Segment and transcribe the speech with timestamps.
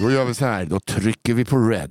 [0.00, 1.90] Då gör vi så här, då trycker vi på reg.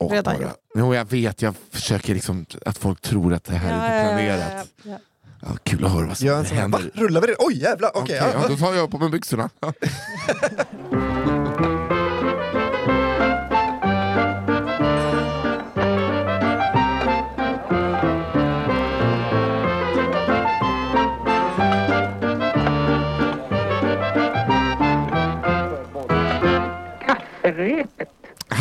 [0.00, 3.70] Och Redan bara, jo, jag vet, jag försöker liksom att folk tror att det här
[3.70, 4.68] är inte planerat.
[4.82, 4.98] ja, ja.
[5.46, 6.42] Ja, kul att höra vad som här, va?
[6.42, 6.90] händer.
[6.94, 7.36] Rullar vi det?
[7.38, 8.16] Oj jävlar, okej.
[8.16, 8.28] Ja.
[8.32, 9.50] ja, då tar jag på mig byxorna.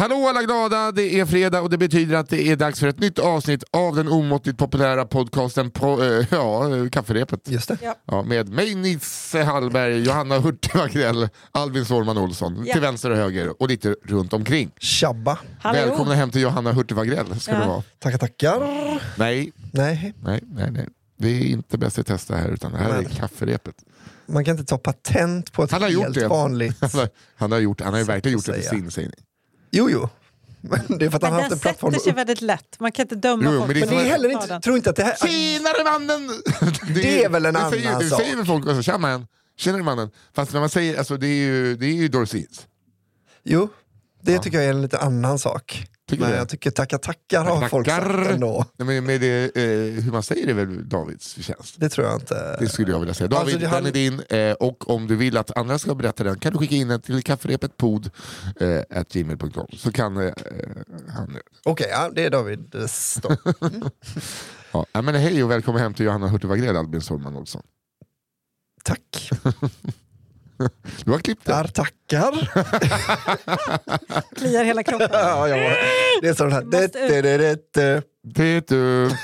[0.02, 3.00] Hallå alla glada, det är fredag och det betyder att det är dags för ett
[3.00, 7.39] nytt avsnitt av den omåttligt populära podcasten på, eh, ja, Kafferepet.
[7.50, 7.77] Just det.
[7.82, 7.96] Ja.
[8.05, 12.74] Ja, med mig Nisse Hallberg, Johanna Hurtig Wagrell, Albin Sårman Olsson Ja.
[12.74, 14.71] till vänster och höger och lite runt omkring.
[14.79, 15.39] Tjabba.
[15.60, 15.79] Hallå.
[15.79, 17.60] Välkomna hem till Johanna Hurtig Wagrell ska Ja.
[17.60, 17.83] det vara.
[17.99, 18.60] Tackar tackar.
[19.18, 20.88] Nej, Nej, nej, nej, nej.
[21.18, 23.75] Det är inte Bäst i testa här utan det här är Men- Kafferepet.
[24.25, 26.27] man kan inte ta patent på ett Han har gjort helt det.
[26.27, 26.77] vanligt...
[26.82, 28.82] Han har, han har, gjort, han har ju verkligen att gjort det till säga.
[28.82, 29.15] sin, säger ni.
[29.71, 30.10] Jo, jo.
[30.61, 31.92] Men det är för att han Men har den haft en plattform.
[31.93, 32.80] sätter sig väldigt lätt.
[32.80, 33.67] Man kan inte döma Jo, jo, folk.
[33.67, 34.61] men det är Men det är heller inte, den.
[34.61, 35.16] tror inte att det här...
[35.16, 36.31] Tjenare mannen!
[36.95, 38.22] Det är väl en det säger, annan det sak.
[38.22, 40.11] säger väl folk också, tja man, tjenare mannen.
[40.36, 42.67] Fast när man säger, alltså det är ju, det är ju Dorseens.
[43.44, 43.69] Jo,
[44.22, 44.41] det Ja.
[44.41, 45.88] tycker jag är en lite annan sak.
[46.11, 46.37] Tycker det?
[46.37, 48.65] jag tycker tackar tackar har folk sagt ändå.
[48.77, 51.75] Nej, men med det, eh, hur man säger det är väl Davids förtjänst.
[51.77, 52.57] Det tror jag inte.
[52.59, 53.25] Det skulle jag vilja säga.
[53.27, 55.95] Alltså, David, det den hade- är din eh, och om du vill att andra ska
[55.95, 58.09] berätta den kan du skicka in den till kafferepetpod
[58.59, 59.03] eh,
[59.77, 60.33] så kan eh,
[61.09, 61.37] han...
[61.65, 63.39] Okej, ja, det är David eh, Stopp.
[64.71, 67.61] Ja, men hej och välkommen hem till Johanna Hurtig Wagrell, Albin Sårman Olsson.
[68.83, 69.29] Tack.
[71.05, 71.55] Du har klippt den.
[71.57, 72.51] Där tackar.
[74.35, 75.09] Kliar hela kroppen.
[75.11, 75.75] ja, ja.
[76.21, 76.61] Det är sån här...
[76.61, 78.03] Det, det, det, det.
[78.23, 79.09] Det du.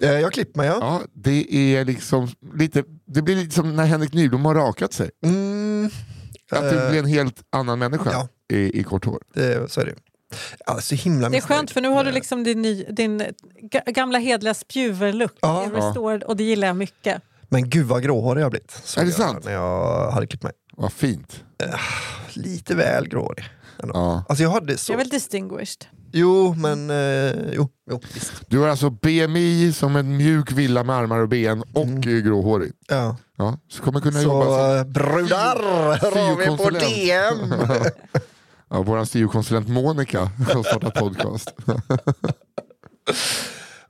[0.00, 0.76] Eh, Jag klippt mig, ja.
[0.80, 5.10] Ja, det är liksom lite, det blir lite som när Henrik Nyblom har rakat sig.
[5.24, 5.90] Mm,
[6.52, 8.28] Att du eh, blir en helt annan människa ja.
[8.56, 9.22] i, i kort hår.
[9.34, 9.94] det, så är det.
[10.66, 13.22] Ja, så himla Det är skönt för nu har du liksom din, ny, din
[13.62, 15.66] ga- gamla hedliga spjuverlook Ja.
[15.74, 17.22] restored, och det gillar jag mycket.
[17.48, 18.82] Men gud vad gråhårig jag har blivit.
[18.96, 19.44] Är det jag sant?
[19.44, 20.52] När jag hade klippt mig.
[20.76, 21.44] Vad fint.
[22.32, 23.44] Lite väl gråhårig.
[23.82, 23.94] ändå.
[23.94, 24.24] Ja.
[24.28, 24.92] Alltså jag hade så.
[24.92, 25.86] Jag är väl distinguished.
[26.12, 28.32] Jo, men eh, jo, jo, visst.
[28.46, 32.00] Du har alltså BMI som en mjuk villa med armar och ben och mm.
[32.00, 32.72] gråhårig.
[32.88, 33.16] Ja.
[33.36, 35.62] Ja, så kommer kunna jobba Så som eh, brudar,
[36.00, 36.70] hör av er på.
[36.70, 37.54] DM.
[38.70, 41.54] ja, vår syokonsulent Monica har startat podcast.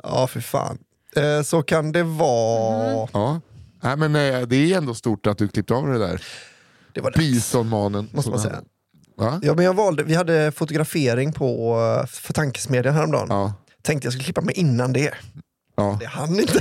[0.03, 0.79] ja, för fan.
[1.17, 3.09] Eh, så kan det vara.
[3.13, 3.41] Ja.
[3.81, 6.23] Nej, men, eh, det är ändå stort att du klippte av det där.
[6.95, 8.09] Det var Bisonmanen.
[8.13, 8.63] måste man säga.
[9.17, 9.41] Va?
[9.43, 13.27] Ja, men jag valde, vi hade fotografering på, eh, för tankesmedjan häromdagen.
[13.31, 13.55] Ja.
[13.83, 15.15] Tänkte jag skulle klippa mig innan det.
[15.77, 15.97] Ja.
[16.01, 16.53] Det hann inte.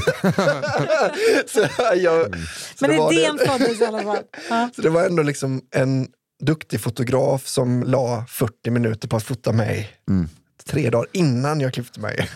[1.47, 1.59] så,
[1.95, 2.35] jag,
[2.75, 4.17] så Men idén föddes i alla fall.
[4.49, 4.69] Ja.
[4.75, 6.07] Så det var ändå liksom en
[6.43, 9.89] duktig fotograf som la 40 minuter på att fota mig.
[10.09, 10.29] Mm.
[10.65, 12.29] Tre dagar innan jag klippte mig.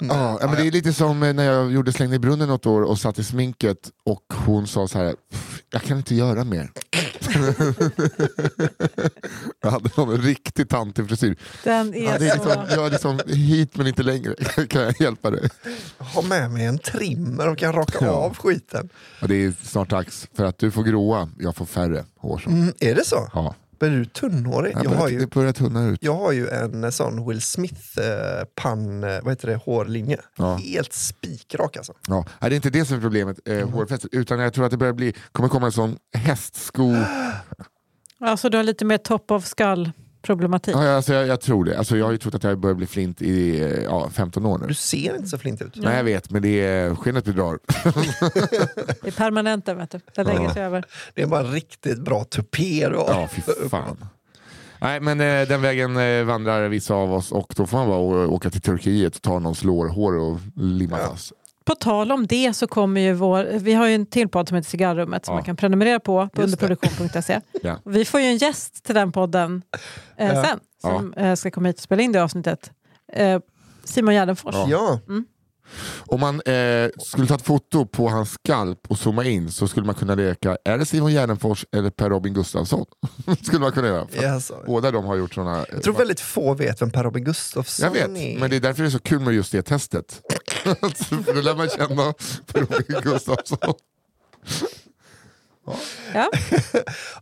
[0.00, 2.66] Ja, ja, men det är lite som eh, när jag gjorde Släng i brunnen något
[2.66, 6.44] år och satt i sminket och hon sa så här, "Pff, jag kan inte göra
[6.44, 6.70] mer.
[9.62, 11.36] jag hade någon riktigt tantig frisyr.
[11.64, 12.44] Den är Ja, det är så...
[12.44, 14.34] liksom, jag är liksom hit men inte längre,
[14.68, 15.48] kan jag hjälpa dig?
[15.98, 18.10] Ha med mig en trimmer och kan raka Ja.
[18.10, 18.88] av skiten.
[19.22, 22.38] Och det är snart dags för att du får gråa, jag får färre hår.
[22.38, 22.50] Så.
[22.50, 23.28] Mm, är det så?
[23.34, 23.54] Ja.
[23.80, 24.72] Men är du tunnhårig?
[24.76, 25.98] Jag Jag har ju, Det börjar tunna ut.
[26.02, 30.20] jag har ju en sån Will Smith eh, pann, eh, vad heter det, hårlinje.
[30.36, 30.54] Ja.
[30.56, 31.92] Helt spikrak alltså.
[32.08, 32.24] Ja.
[32.40, 33.58] Nej, Det är inte det som är problemet, Mm.
[33.60, 36.94] eh, hårfästet, utan jag tror att det börjar bli, kommer komma en sån hästsko...
[38.18, 39.90] Ja, så du har lite mer top of skull
[40.24, 40.74] problematik.
[40.76, 41.78] Ja, alltså, jag, jag tror det.
[41.78, 44.58] Alltså, jag har ju trott att jag börjar bli flint i eh, ja, 15 år
[44.58, 44.66] nu.
[44.66, 45.76] Du ser inte så flint ut.
[45.76, 47.58] Nej jag vet, men det är skenet bedrar.
[49.02, 50.00] Det är permanent vet du.
[50.14, 50.84] Det lägger sig över.
[51.14, 53.06] Det är bara riktigt bra tupé du har.
[53.08, 54.04] Ja, fy fan.
[54.80, 58.28] Nej, men eh, den vägen eh, vandrar vissa av oss och då får man bara
[58.28, 61.08] åka till Turkiet och ta någons lårhår och limma Ja.
[61.10, 61.32] fast.
[61.64, 64.56] På tal om det så kommer ju vår, vi har ju en till podd som
[64.56, 65.36] heter Cigarrummet som Ja.
[65.36, 67.40] man kan prenumerera på på underproduktion.se.
[67.62, 67.78] Ja.
[67.84, 69.62] Vi får ju en gäst till den podden
[70.18, 70.44] eh, Ja.
[70.44, 72.70] sen som eh, ska komma hit och spela in det avsnittet.
[73.12, 73.40] Eh,
[73.84, 74.54] Simon Gärdenfors.
[74.54, 74.66] Ja.
[74.68, 75.00] Ja,
[76.06, 79.86] Om man eh, skulle ta ett foto på hans skalp och zooma in så skulle
[79.86, 82.84] man kunna leka, är det Simon Gärdenfors eller Per Robin Gustafsson?
[83.42, 84.06] skulle man kunna göra.
[84.22, 84.52] Yes.
[84.66, 85.66] Båda de har gjort sådana...
[85.72, 88.38] Jag tror väldigt få vet vem Per Robin Gustafsson Jag vet, är.
[88.40, 90.22] men det är därför det är så kul med just det testet.
[90.64, 92.12] För lär man känna
[92.52, 93.74] Per Robin Gustafsson.
[96.14, 96.30] Ja.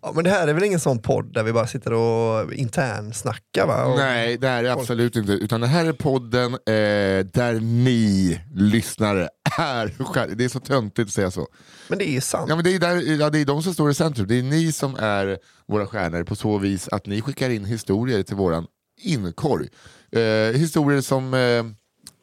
[0.03, 3.67] Ja, men det här är väl ingen sån podd där vi bara sitter och internsnackar
[3.67, 3.85] va?
[3.85, 5.33] Och, Nej, det här är absolut inte.
[5.33, 9.29] Utan det här är podden eh, där ni lyssnare
[9.59, 10.35] är stjärnor.
[10.35, 11.47] Det är så töntigt att säga så.
[11.89, 12.47] Men det är ju sant.
[12.49, 14.27] Ja, men det, är där, ja, det är de som står i centrum.
[14.27, 15.39] Det är ni som är
[15.69, 18.67] våra stjärnor på så vis att ni skickar in historier till våran
[19.01, 19.69] inkorg.
[20.13, 20.21] Eh,
[20.59, 21.65] historier som eh,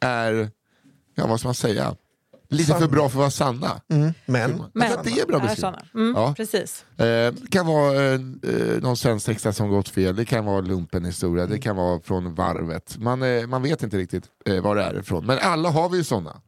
[0.10, 0.50] är,
[1.20, 1.96] ja vad ska man säga,
[2.50, 2.80] lite Sanna.
[2.80, 3.82] för bra för att vara sanna.
[3.92, 5.82] Mm, men, Men Ja, det är bra såna.
[5.96, 6.34] Mm, Ja.
[6.38, 6.86] Precis.
[6.98, 11.46] Eh, det kan vara eh, eh, någon svensexa som gått fel, det kan vara lumpenhistoria,
[11.46, 12.98] det kan vara från varvet.
[12.98, 15.26] Man, eh, man vet inte riktigt eh, var det är ifrån.
[15.26, 16.42] Men alla har vi ju sådana.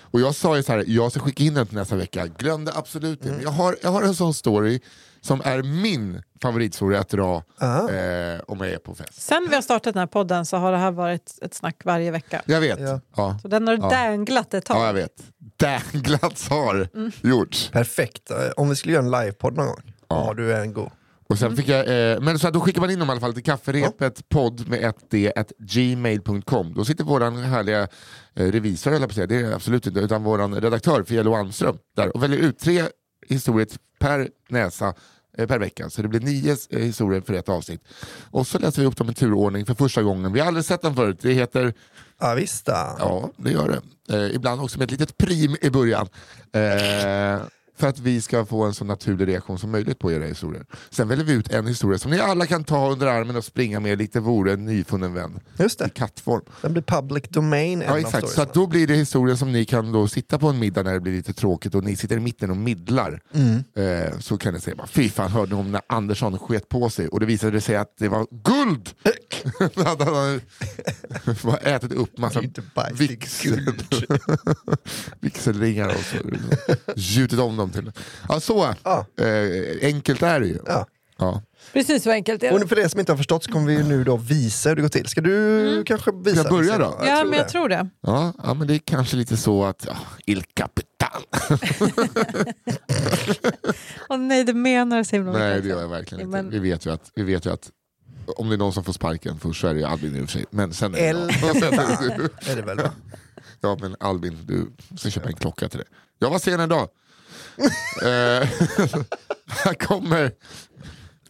[0.00, 2.26] Och jag sa ju så här, jag ska skicka in den till nästa vecka.
[2.26, 3.30] Glömde absolut det.
[3.30, 4.80] Men Jag, har, jag har en sån story
[5.24, 9.22] som är min favoritstory att dra eh, om jag är på fest.
[9.22, 12.10] Sen vi har startat den här podden så har det här varit ett snack varje
[12.10, 12.42] vecka.
[12.46, 12.80] Jag vet.
[12.80, 13.00] Ja.
[13.16, 13.90] Ja, Så den har Ja.
[13.90, 14.76] danglat ett tag.
[14.76, 15.12] ja jag vet.
[15.56, 16.88] Danglatts har
[17.22, 17.70] gjorts.
[17.72, 18.30] perfekt.
[18.30, 19.82] Eh, Om vi skulle göra en livepodd någon gång.
[20.08, 20.24] Ja.
[20.28, 20.90] Ja, du är en god.
[21.28, 23.20] Och sen fick jag, eh, men så att då skickar man in dem i alla
[23.20, 26.74] fall till kafferepet podd med ett d at gmail.com.
[26.74, 27.82] Då sitter våran härliga
[28.34, 32.16] eh, revisor, jag på säga, det är absolut inte, utan våran redaktör Fielo Almström där
[32.16, 32.82] och väljer ut tre
[33.28, 33.68] historier
[33.98, 34.94] per näsa
[35.36, 35.90] per vecka.
[35.90, 37.80] Så det blir nio eh, historier för ett avsnitt.
[38.30, 40.32] Och så läser vi upp dem i turordning för första gången.
[40.32, 41.18] Vi har aldrig sett den förut.
[41.22, 41.74] Det heter
[42.20, 42.68] Ja, visst.
[42.68, 43.68] Ja, det gör
[44.08, 44.16] det.
[44.16, 46.08] Eh, ibland också med ett litet prim i början.
[46.52, 47.40] Eh,
[47.76, 50.66] för att vi ska få en så naturlig reaktion som möjligt på era historier.
[50.90, 53.80] Sen väljer vi ut en historia som ni alla kan ta under armen och springa
[53.80, 55.40] med lite vore en nyfunnen vän.
[55.58, 55.90] Just I det.
[55.90, 56.42] kattform.
[56.62, 57.84] Den blir public domain.
[57.86, 60.82] Ja exakt, så då blir det historien som ni kan då sitta på en middag
[60.82, 63.20] när det blir lite tråkigt och ni sitter i mitten och middlar.
[63.34, 63.64] Mm.
[63.76, 67.08] Eh, så kan ni säga, fy fan hörde ni om när Andersson sket på sig
[67.08, 68.90] och det visade sig att det var guld!
[69.74, 70.40] Då hade han
[71.42, 72.40] bara ätit upp massa
[72.92, 73.60] vixel.
[75.20, 76.16] vigselringar och så
[76.96, 77.92] gjutit om dem till.
[78.28, 79.06] Ja, så Ja.
[79.20, 80.58] eh, enkelt är det ju.
[80.66, 80.86] Ja.
[81.18, 81.42] Ja.
[81.72, 82.66] Precis så enkelt är Och det.
[82.68, 84.88] för er som inte har förstått så kommer vi nu då visa hur det går
[84.88, 85.06] till.
[85.06, 86.44] Ska du kanske visa?
[86.44, 86.98] Ska jag börja då?
[87.06, 87.50] Ja, men jag det.
[87.50, 87.88] tror det.
[88.00, 89.96] Ja, ja, men det är kanske lite så att, ja,
[90.26, 91.22] il capitan.
[94.08, 96.42] Åh nej, du menar det så himla Nej det gör jag verkligen inte.
[96.42, 97.70] Men- Vi, vet ju att, vi vet ju att
[98.26, 100.24] om det är någon som får sparken först så är det ju Albin i och
[100.24, 100.44] för sig.
[100.50, 101.54] Men sen är det El jag.
[101.60, 102.76] Capitan är det väl?
[102.76, 102.90] Va?
[103.60, 105.88] Ja men Albin, du ska köpa en klocka till dig.
[106.18, 106.88] Jag var sen idag.
[108.02, 108.08] Eh,
[109.46, 110.32] här kommer,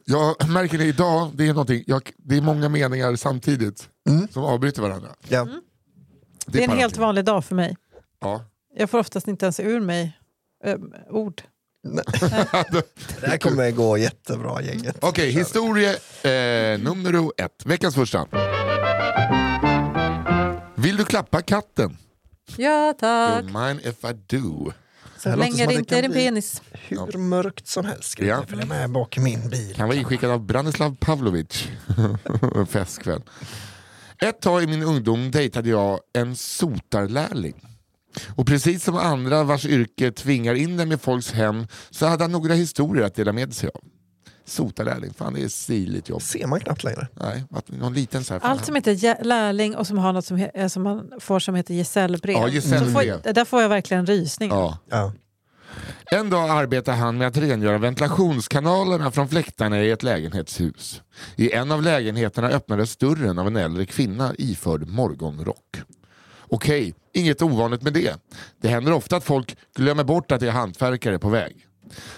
[0.05, 4.29] jag märker det idag, det är, någonting, jag, det är många meningar samtidigt Mm.
[4.29, 5.08] som avbryter varandra.
[5.29, 5.49] Ja.
[6.47, 7.76] Det är en helt vanlig dag för mig.
[8.20, 8.44] Ja.
[8.76, 10.19] Jag får oftast inte ens ur mig
[10.64, 10.76] eh,
[11.11, 11.43] ord.
[13.21, 14.97] Det här kommer gå jättebra gänget.
[15.01, 17.63] Okej, historia eh, nummer ett.
[17.65, 18.27] Veckans första.
[20.75, 21.97] Vill du klappa katten?
[22.57, 23.45] Ja tack.
[23.45, 24.73] Don't mind if I do.
[25.19, 26.63] Så länge det inte är kan din penis.
[26.73, 28.37] Hur mörkt som helst ska Ja.
[28.37, 28.47] ja.
[28.49, 29.75] följa med bak i min bil.
[29.77, 31.69] Kan vara inskickad av Branislav Pavlovic.
[32.69, 33.23] festkväll.
[34.23, 37.74] Ett tag i min ungdom dejtade jag en sotarlärling.
[38.37, 42.32] Och precis som andra vars yrke tvingar in dem i folks hem så hade han
[42.32, 43.81] några historier att dela med sig av.
[44.46, 46.22] Sotarlärling, fan det är stiligt jobb.
[46.22, 47.08] ser man knappt längre.
[47.14, 50.49] Nej, att någon liten så här, Allt som heter lärling och som har något som,
[50.55, 52.37] eh, som man får som heter gesällbrev.
[52.37, 53.22] Ja, gesällbrev.
[53.22, 54.50] får, där får jag verkligen rysning.
[54.50, 54.78] Ja.
[54.90, 55.12] Ja.
[56.11, 61.02] En dag arbetade han med att rengöra ventilationskanalerna från fläktarna i ett lägenhetshus.
[61.37, 65.76] I en av lägenheterna öppnades dörren av en äldre kvinna iförd morgonrock.
[66.55, 68.17] Okej, inget ovanligt med det.
[68.61, 71.67] Det händer ofta att folk glömmer bort att det är hantverkare på väg.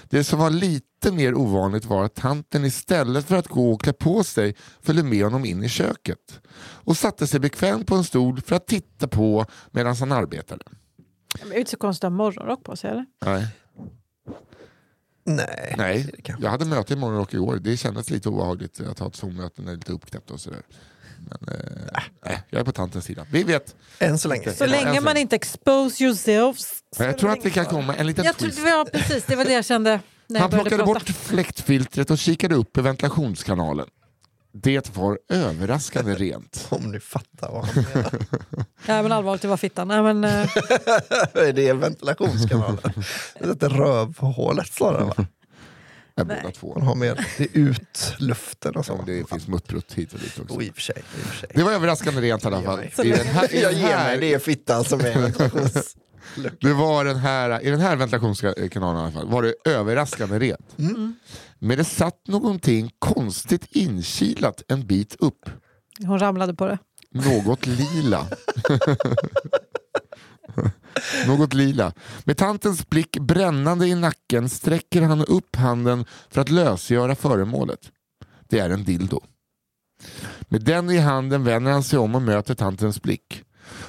[0.08, 3.92] Det som var lite mer ovanligt var att tanten istället för att gå och klä
[3.92, 8.40] på sig följde med honom in i köket och satte sig bekvämt på en stol
[8.40, 10.64] för att titta på medan han arbetade.
[11.40, 13.06] Men Det är inte så konstigt att ha morgonrock på sig eller?
[13.24, 13.46] Nej.
[15.24, 15.74] Nej.
[15.76, 17.56] Nej, jag hade möte i morgonrock igår.
[17.56, 20.62] Det kändes lite obehagligt att ha ett Zoom-möte när det är lite uppknäppt och sådär.
[21.26, 23.26] Men eh, nej, jag är på tantens sida.
[23.30, 23.74] Vi vet.
[23.98, 24.52] Än så länge.
[24.52, 26.82] Så länge man inte expose yourselves.
[26.96, 28.58] så Jag tror det att det kan komma en liten Jag twist.
[28.66, 30.92] ja, precis, det var det jag kände när Han jag plockade prata.
[31.00, 33.86] bort fläktfiltret och kikade upp i ventilationskanalen.
[34.62, 36.66] Det var överraskande rent.
[36.70, 38.10] Om ni fattar vad han menar.
[38.86, 39.88] Nej men allvarligt, det var fittan.
[39.88, 40.48] Nej, men, eh,
[41.54, 42.92] det är ventilationskanalen.
[43.40, 45.26] Det är rövhålet snarare va?
[46.18, 46.38] Ja, Nej.
[46.42, 46.74] båda två.
[46.78, 49.02] Man har mer det är ut luften och Ja, så.
[49.06, 50.54] det finns muttrutt hit och dit också.
[50.54, 50.96] Och i och för sig.
[50.98, 51.48] I och för sig.
[51.54, 52.80] Det var överraskande rent i alla fall.
[52.96, 55.32] Ja, I den här, i Jag ger mig, det är fittan som är
[56.60, 60.74] det var den här, I den här ventilationskanalen i alla fall var det överraskande rent.
[61.58, 65.50] Men det satt någonting konstigt inkilat en bit upp.
[66.06, 66.78] hon ramlade på det.
[67.10, 68.26] Något lila.
[71.26, 71.92] Något lila.
[72.24, 77.80] Med tantens blick brännande i nacken sträcker han upp handen för att lösgöra föremålet.
[78.48, 79.20] Det är en dildo.
[80.40, 83.42] Med den i handen vänder han sig om och möter tantens blick.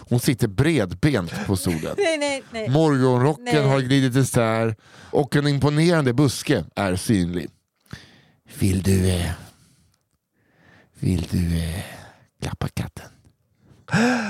[0.10, 1.96] Hon sitter bredbent på stolen.
[1.98, 2.70] Nej, nej, nej.
[2.70, 3.68] Morgonrocken Nej.
[3.68, 4.76] har glidit isär
[5.12, 7.50] och en imponerande buske är synlig.
[8.60, 9.10] Vill du...
[9.10, 9.32] Eh,
[11.00, 11.84] vill du eh,
[12.42, 13.10] klappa katten?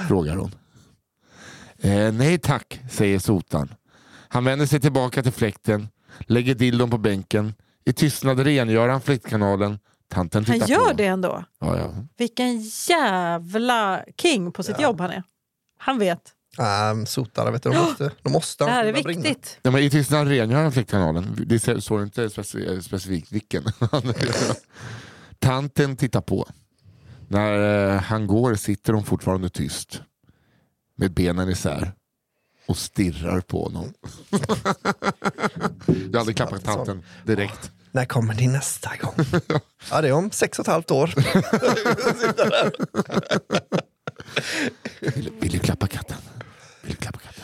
[0.07, 0.51] Frågar hon.
[1.81, 3.74] Eh, nej tack, säger sotan.
[4.29, 5.88] Han vänder sig tillbaka till fläkten,
[6.19, 7.53] lägger dildon på bänken.
[7.86, 9.79] I tystnad rengör han fläktkanalen.
[10.10, 10.93] Tanten Han gör på.
[10.93, 11.43] det ändå.
[11.60, 11.93] Ja, ja.
[12.17, 15.24] Vilken jävla king på sitt jobb han är.
[15.77, 16.19] Han vet.
[16.60, 19.60] Ähm, sotare, vet du, de måste, de måste Det här är viktigt.
[19.63, 21.36] Ja, men I tystnad rengör han fläktkanalen.
[21.48, 23.63] Det står inte speci- specifikt vilken.
[25.39, 26.48] Tanten tittar på.
[27.27, 30.01] När eh, han går sitter hon fortfarande tyst.
[31.00, 31.92] Med benen isär.
[32.66, 33.94] Och stirrar på honom.
[36.12, 37.72] Jag hade klappat tanten direkt.
[37.92, 39.13] När kommer ni nästa gång?
[39.92, 41.13] ja, det är om sex och ett halvt år.
[45.16, 46.18] Vill, vill du klappa katten?
[46.82, 47.44] Vill du klappa katten?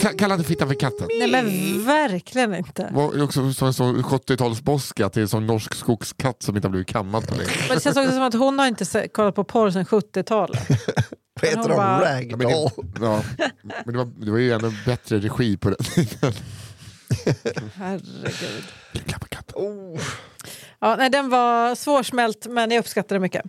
[0.00, 1.08] Ka- Kalla inte fittan för katten.
[1.18, 1.46] Nej men
[1.86, 2.82] verkligen inte.
[2.82, 6.56] Det var också som en sån 70-talsboska att det är en sån norsk skogskatt som
[6.56, 7.50] inte har blivit kammad på länge.
[7.68, 10.68] Men det känns också som att hon har inte kollat på porr sedan 70-talet.
[11.42, 11.76] Vad heter de?
[11.76, 12.86] bara- Ja, men det, Ragdoll?
[13.00, 13.22] ja,
[13.84, 16.32] men det, var, det var ju ändå bättre regi på den tiden.
[17.74, 18.64] Herregud.
[19.54, 20.00] Oh.
[20.80, 23.42] Ja, nej, den var svårsmält men jag uppskattar det mycket.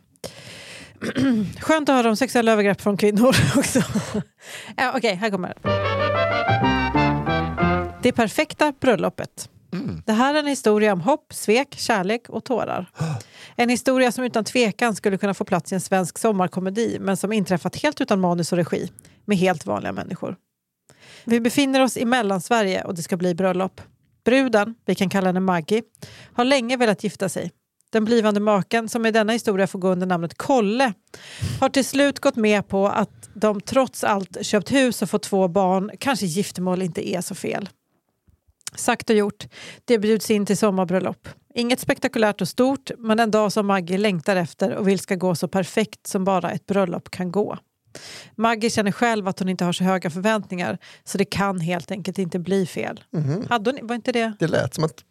[1.59, 3.81] Skönt att höra om sexuella övergrepp från kvinnor också.
[4.77, 5.69] ja, Okej, här kommer det.
[8.03, 9.49] Det perfekta bröllopet.
[9.73, 10.01] Mm.
[10.05, 12.89] Det här är en historia om hopp, svek, kärlek och tårar.
[13.55, 17.33] En historia som utan tvekan skulle kunna få plats i en svensk sommarkomedi men som
[17.33, 18.91] inträffat helt utan manus och regi
[19.25, 20.35] med helt vanliga människor.
[21.25, 23.81] Vi befinner oss i Mellansverige och det ska bli bröllop.
[24.25, 25.83] Bruden, vi kan kalla henne Maggie,
[26.33, 27.51] har länge velat gifta sig.
[27.91, 30.93] Den blivande maken, som i denna historia får gå under namnet Kolle,
[31.59, 35.47] har till slut gått med på att de trots allt köpt hus och fått två
[35.47, 37.69] barn, kanske giftermål inte är så fel.
[38.75, 39.47] Sagt och gjort,
[39.85, 41.27] det bjuds in till sommarbröllop.
[41.53, 45.35] Inget spektakulärt och stort, men en dag som Maggie längtar efter och vill ska gå
[45.35, 47.57] så perfekt som bara ett bröllop kan gå.
[48.35, 52.19] Maggie känner själv att hon inte har så höga förväntningar, så det kan helt enkelt
[52.19, 53.03] inte bli fel.
[53.49, 54.33] Hade hon, var inte det?
[54.39, 55.03] Det lät som att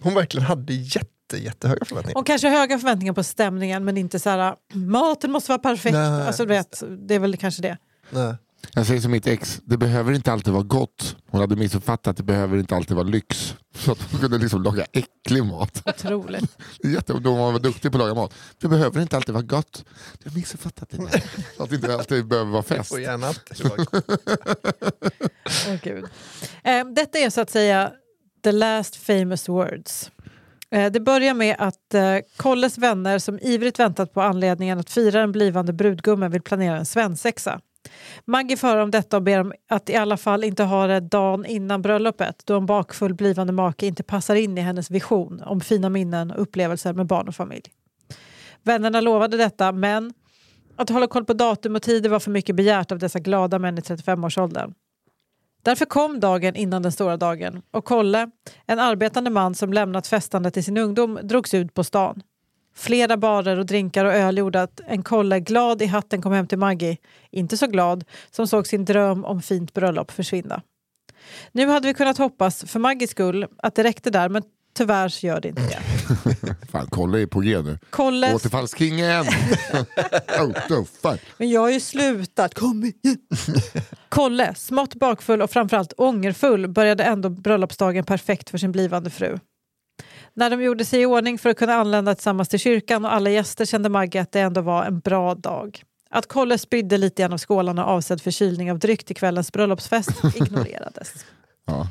[0.00, 2.14] hon verkligen hade jätte, jättehöga förväntningar.
[2.14, 5.94] Hon kanske har höga förväntningar på stämningen men inte så här maten måste vara perfekt.
[5.94, 7.78] Nej, alltså, vet, det är väl kanske det.
[8.10, 8.34] Nej.
[8.74, 11.16] Jag säger som mitt ex, det behöver inte alltid vara gott.
[11.30, 13.56] Hon hade missuppfattat, det behöver inte alltid vara lyx.
[13.74, 15.82] Så att hon kunde liksom laga äcklig mat.
[15.86, 16.58] Otroligt.
[16.82, 18.34] Det är Jätte, då var duktig på att laga mat.
[18.58, 19.84] Det behöver inte alltid vara gott.
[20.18, 20.96] Du har missuppfattat det.
[20.96, 21.22] där.
[21.58, 22.92] Att det inte alltid behöver vara fest.
[22.92, 24.04] Och gärna alltid vara gott.
[25.68, 26.04] Åh, Gud.
[26.64, 27.92] Eh, detta är så att säga
[28.44, 30.10] the last famous words.
[30.70, 35.20] Eh, det börjar med att eh, Kolles vänner som ivrigt väntat på anledningen att fira
[35.20, 37.60] den blivande brudgummen vill planera en svensexa.
[38.24, 41.00] Maggie får höra om detta och ber om att i alla fall inte ha det
[41.00, 45.60] dagen innan bröllopet då en bakfull blivande make inte passar in i hennes vision om
[45.60, 47.64] fina minnen och upplevelser med barn och familj.
[48.62, 50.14] Vännerna lovade detta men
[50.76, 53.78] att hålla koll på datum och tider var för mycket begärt av dessa glada män
[53.78, 54.74] i 35-årsåldern.
[55.64, 58.30] Därför kom dagen innan den stora dagen och Kolle,
[58.66, 62.22] en arbetande man som lämnat festandet i sin ungdom, drogs ut på stan.
[62.74, 66.46] Flera barer och drinkar och öl gjorde att en Kolle glad i hatten kom hem
[66.46, 66.96] till Maggie,
[67.30, 70.62] inte så glad, som såg sin dröm om fint bröllop försvinna.
[71.52, 74.42] Nu hade vi kunnat hoppas, för Maggies skull, att det räckte där men
[74.76, 75.80] tyvärr så gör det inte det.
[76.70, 77.78] Fan, kolla är på G nu.
[77.90, 79.24] Kolles, Återfallskingen!
[80.40, 83.18] oh, men jag har ju slutat, kom igen!
[84.08, 89.38] Kolle, smått bakfull och framförallt ångerfull, började ändå bröllopsdagen perfekt för sin blivande fru.
[90.34, 93.30] När de gjorde sig i ordning för att kunna anlända tillsammans till kyrkan och alla
[93.30, 95.82] gäster kände Maggie att det ändå var en bra dag.
[96.10, 101.24] Att Kolle spydde lite grann av skålarna avsedd förkylning av dryck till kvällens bröllopsfest ignorerades.
[101.66, 101.88] Ja.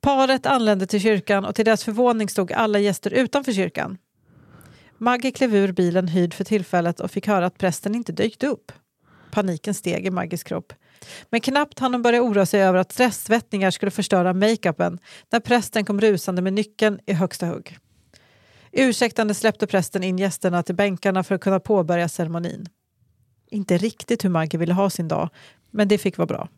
[0.00, 3.98] Paret anlände till kyrkan och till deras förvåning stod alla gäster utanför kyrkan.
[4.98, 8.72] Maggie klev ur bilen hyrd för tillfället och fick höra att prästen inte dykt upp.
[9.30, 10.72] Paniken steg i Maggies kropp.
[11.30, 14.98] Men knappt hann hon börja oroa sig över att stressvettningar skulle förstöra makeupen
[15.32, 17.78] när prästen kom rusande med nyckeln i högsta hugg.
[18.72, 22.66] Ursäktande släppte prästen in gästerna till bänkarna för att kunna påbörja ceremonin.
[23.50, 25.28] Inte riktigt hur Maggie ville ha sin dag,
[25.70, 26.48] men det fick vara bra.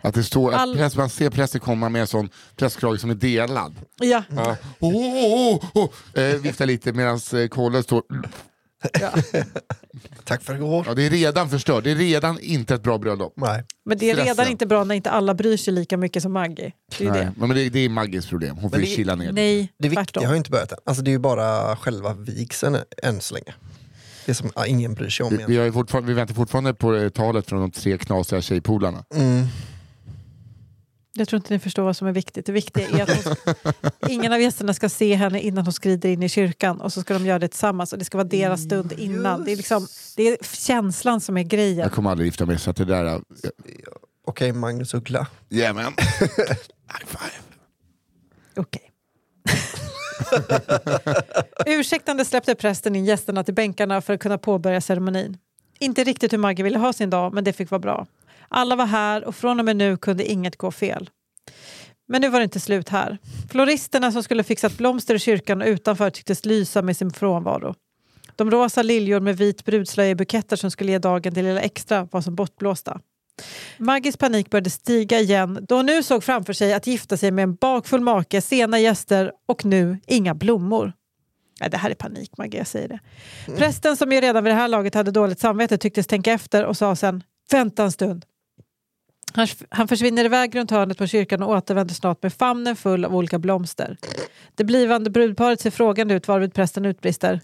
[0.00, 3.10] Att det står All- att präst, man ser prästen komma med en sån prästkrage som
[3.10, 3.74] är delad.
[4.00, 4.56] Ja, Ja.
[4.80, 6.22] Oh, oh, oh, oh.
[6.22, 8.02] Eh, viftar lite medan eh, Kolle står
[9.00, 9.12] Ja.
[10.24, 10.84] Tack för igår.
[10.88, 13.32] Ja, det är redan förstört, det är redan inte ett bra bröllop.
[13.36, 13.64] Nej.
[13.84, 14.52] Men det är redan Stressen.
[14.52, 16.72] inte bra när inte alla bryr sig lika mycket som Maggie.
[16.98, 17.32] Det är Nej, det.
[17.46, 19.32] men det, det är Maggis problem, hon får ju det- chilla ner.
[19.32, 20.78] Nej, Det viktiga har ju inte börjat än.
[20.86, 23.54] Alltså det är ju bara själva vigseln än så länge.
[24.26, 26.74] Det som ja, ingen bryr sig om Vi, vi, har ju fortfarande, vi väntar fortfarande
[26.74, 29.04] på talet från de tre knasiga tjejpolarna.
[29.14, 29.46] Mm.
[31.14, 32.46] Jag tror inte ni förstår vad som är viktigt.
[32.46, 33.34] Det viktiga är att hon,
[34.10, 37.14] ingen av gästerna ska se henne innan hon skrider in i kyrkan och så ska
[37.14, 39.44] de göra det tillsammans och det ska vara deras stund innan.
[39.44, 41.78] Det är, liksom, det är känslan som är grejen.
[41.78, 43.04] Jag kommer aldrig gifta mig så att det där...
[43.04, 43.20] eh,
[44.24, 45.26] Okej, Magnus Uggla.
[45.50, 45.84] Yeah man.
[45.98, 47.32] High five.
[48.56, 48.90] Okej.
[51.66, 55.36] Ursäktande släppte prästen in gästerna till bänkarna för att kunna påbörja ceremonin.
[55.78, 58.06] Inte riktigt hur Maggie ville ha sin dag, men det fick vara bra.
[58.54, 61.10] Alla var här och från och med nu kunde inget gå fel.
[62.08, 63.18] Men nu var det inte slut här.
[63.50, 67.74] Floristerna som skulle fixat blomster i kyrkan och utanför tycktes lysa med sin frånvaro.
[68.36, 72.08] De rosa liljor med vit brudslöja i buketter som skulle ge dagen det lilla extra
[72.10, 73.00] var som bortblåsta.
[73.78, 77.42] Maggies panik började stiga igen då hon nu såg framför sig att gifta sig med
[77.42, 80.92] en bakfull make, sena gäster och nu inga blommor.
[81.60, 83.00] Nej, det här är panik, Maggie, jag säger det.
[83.56, 86.76] Prästen som ju redan vid det här laget hade dåligt samvete tycktes tänka efter och
[86.76, 88.24] sa sen “Vänta en stund”.
[89.34, 93.14] Han, han försvinner iväg runt hörnet på kyrkan och återvänder snart med famnen full av
[93.16, 93.96] olika blomster.
[94.54, 97.40] Det blivande brudparet ser frågande ut varvid prästen utbrister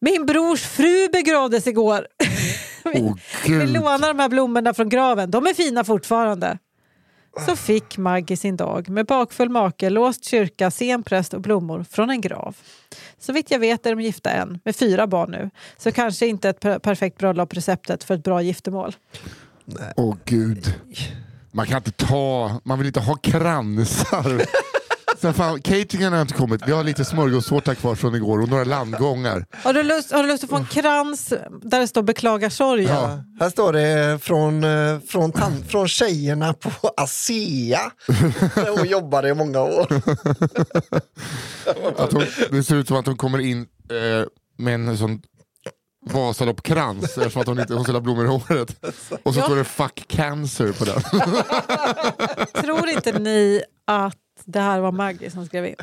[0.00, 2.06] “Min brors fru begravdes igår!”
[2.94, 3.14] Vi- Åh
[3.46, 5.30] vi lånar de här blommorna från graven.
[5.30, 6.58] De är fina fortfarande.
[7.46, 12.10] Så fick Maggie sin dag med bakfull make, låst kyrka, sen präst och blommor från
[12.10, 12.56] en grav.
[13.18, 15.50] Så vitt jag vet är de gifta än, med fyra barn nu.
[15.76, 18.96] Så kanske inte ett per- perfekt bröllop receptet för ett bra giftermål.
[19.96, 20.74] Åh gud.
[21.52, 24.42] Man kan inte ta, man vill inte ha kransar.
[25.20, 26.62] Sen fan, cateringen har inte kommit.
[26.66, 29.46] Vi har lite smörgåstårta kvar från igår och några landgångar.
[29.64, 31.32] Har du lust, har du lust att få en krans
[31.62, 32.88] där det står beklagar sorgen?
[32.88, 37.80] Ja, här står det från, eh, från, tan- från tjejerna på ASEA.
[38.54, 39.86] Där hon jobbade i många år.
[41.96, 43.58] Att hon, det ser ut som att hon kommer in
[43.90, 44.26] eh,
[44.58, 45.22] med en sån
[46.12, 48.84] Vasaloppkrans eftersom att hon inte hon skulle ha blommor i håret.
[49.22, 51.00] Och så står det 'fuck cancer' på den.
[52.62, 55.74] Tror inte ni att det här var Maggie som skrev in?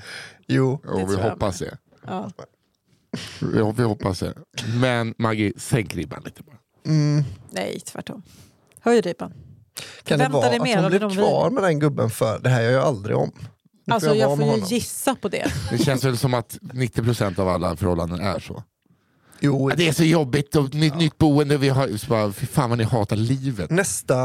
[0.47, 0.79] Jo.
[0.87, 1.77] Och vi jag hoppas det.
[2.07, 2.31] Ja.
[3.39, 4.33] Vi, vi hoppas det.
[4.81, 6.57] Men Maggie, sänk ribban lite bara.
[6.85, 7.23] Mm.
[7.49, 8.23] Nej, tvärtom.
[8.79, 9.33] Höj ribban.
[10.03, 12.71] Kan det vara att hon blev de kvar med den gubben för det här gör
[12.71, 13.31] jag aldrig om.
[13.91, 14.67] Alltså jag med får ju honom.
[14.67, 15.53] gissa på det.
[15.71, 18.63] Det känns väl som att 90% av alla förhållanden är så.
[19.45, 21.57] Jo, Ja, Det är så jobbigt och nytt, nytt boende.
[21.57, 23.69] Vi har, så bara, fy fan vad ni hatar livet.
[23.69, 24.15] nästa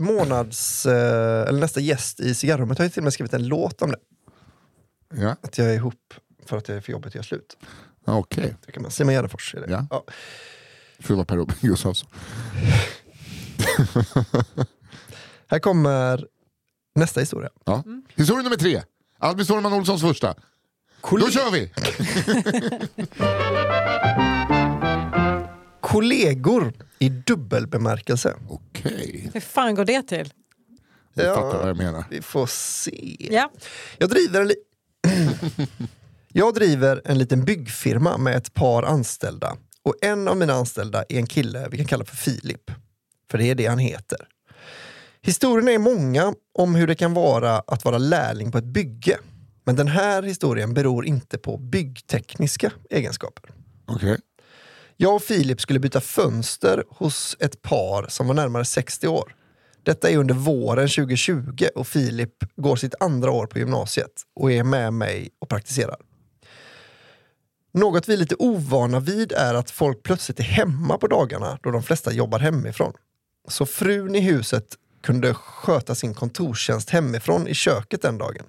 [0.00, 3.82] månads, eh, eller nästa gäst i cigarrummet har ju till och med skrivit en låt
[3.82, 3.98] om det.
[5.14, 6.14] Ja, Att jag är ihop
[6.46, 7.56] för att jag är för jobbigt att göra slut.
[8.04, 8.90] Okej, Det kan man.
[8.90, 9.66] Simon Gärdenfors är det.
[9.72, 9.86] Ja.
[9.90, 10.04] Ja.
[10.98, 12.08] det var Per Robin Gustafsson.
[15.48, 16.26] Här kommer
[16.94, 17.50] nästa historia.
[17.64, 17.84] Ja.
[18.14, 18.82] Historia nummer tre.
[19.18, 20.34] Albin Sårman Olssons första.
[21.10, 21.72] Då kör vi!
[25.96, 28.34] Kollegor i dubbelbemärkelse.
[28.48, 30.32] Okej, Hur fan går det till?
[31.14, 32.04] du fattar vad jag menar.
[32.10, 33.16] Vi får se.
[33.30, 33.50] Ja.
[33.98, 34.54] Jag driver en, li-
[36.32, 39.56] jag driver en liten byggfirma med ett par anställda.
[39.82, 42.70] Och en av mina anställda är en kille vi kan kalla för Filip.
[43.30, 44.18] För det är det han heter.
[45.22, 49.18] Historierna är många om hur det kan vara att vara lärling på ett bygge.
[49.64, 53.50] Men den här historien beror inte på byggtekniska egenskaper.
[53.86, 54.18] Okej.
[54.96, 59.34] Jag och Filip skulle byta fönster hos ett par som var närmare 60 år.
[59.82, 64.64] Detta är under våren 2020 och Filip går sitt andra år på gymnasiet och är
[64.64, 65.96] med mig och praktiserar.
[67.72, 71.70] Något vi är lite ovana vid är att folk plötsligt är hemma på dagarna då
[71.70, 72.92] de flesta jobbar hemifrån.
[73.48, 74.66] Så frun i huset
[75.02, 78.44] kunde sköta sin kontorstjänst hemifrån i köket den dagen.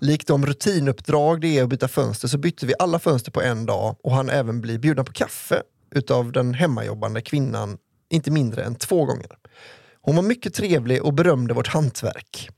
[0.00, 3.66] Likt de rutinuppdrag det är att byta fönster så bytte vi alla fönster på en
[3.66, 5.62] dag och han även bli bjudna på kaffe
[5.94, 7.78] utav den hemmajobbande kvinnan
[8.10, 9.30] inte mindre än två gånger.
[10.00, 12.48] Hon var mycket trevlig och berömde vårt hantverk.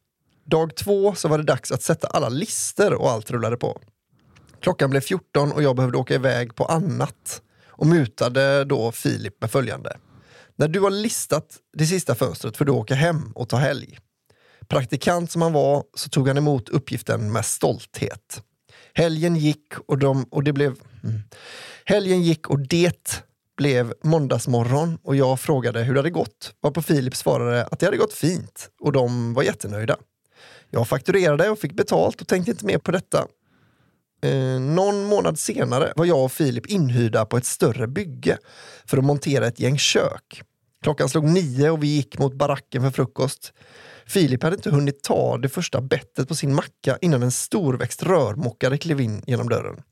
[0.45, 3.81] Dag två så var det dags att sätta alla lister och allt rullade på.
[4.61, 9.51] Klockan blev 14 och jag behövde åka iväg på annat och mutade då Filip med
[9.51, 9.97] följande.
[10.57, 13.99] När du har listat det sista fönstret får du åka hem och ta helg.
[14.71, 18.43] Praktikant som han var så tog han emot uppgiften med stolthet.
[18.95, 20.77] Helgen gick och, de, och det blev...
[21.05, 21.21] Mm.
[21.85, 23.25] Helgen gick och det
[23.57, 27.97] blev måndagsmorgon och jag frågade hur det hade gått varpå Filip svarade att det hade
[27.97, 29.97] gått fint och de var jättenöjda.
[30.71, 33.27] Jag fakturerade och fick betalt och tänkte inte mer på detta.
[34.23, 38.39] Eh, någon månad senare var jag och Filip inhyrda på ett större bygge
[38.87, 40.43] för att montera ett gäng kök.
[40.83, 43.53] Klockan slog nio och vi gick mot baracken för frukost.
[44.11, 48.79] Filip hade inte hunnit ta det första bettet på sin macka innan en storväxt rörmokare
[48.79, 49.83] klev in genom dörren.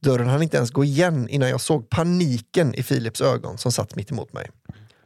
[0.00, 3.96] Dörren hann inte ens gå igen innan jag såg paniken i Filips ögon som satt
[3.96, 4.50] mitt emot mig.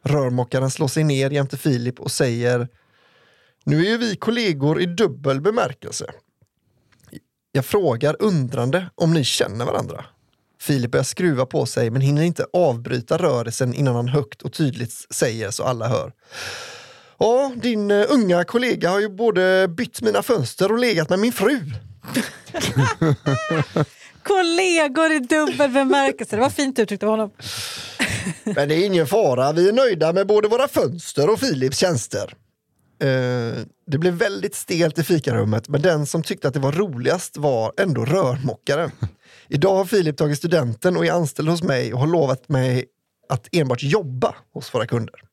[0.03, 2.69] Rörmokaren slår sig ner jämte Filip och säger
[3.65, 6.07] Nu är ju vi kollegor i dubbel bemärkelse.
[7.53, 10.05] Jag frågar undrande om ni känner varandra.
[10.61, 15.07] Filip börjar skruva på sig men hinner inte avbryta rörelsen innan han högt och tydligt
[15.11, 16.13] säger så alla hör.
[17.19, 21.33] Ja, din uh, unga kollega har ju både bytt mina fönster och legat med min
[21.33, 21.61] fru.
[24.23, 26.37] Kollegor i dubbel bemärkelse.
[26.37, 27.31] Det var fint uttryckt av honom.
[28.45, 32.35] Men det är ingen fara, vi är nöjda med både våra fönster och Philips tjänster.
[33.05, 33.55] Uh,
[33.87, 37.73] det blev väldigt stelt i fikarummet, men den som tyckte att det var roligast var
[37.81, 38.91] ändå rörmokaren.
[39.49, 42.85] Idag har Filip tagit studenten och är anställd hos mig och har lovat mig
[43.29, 45.28] att enbart jobba hos våra kunder.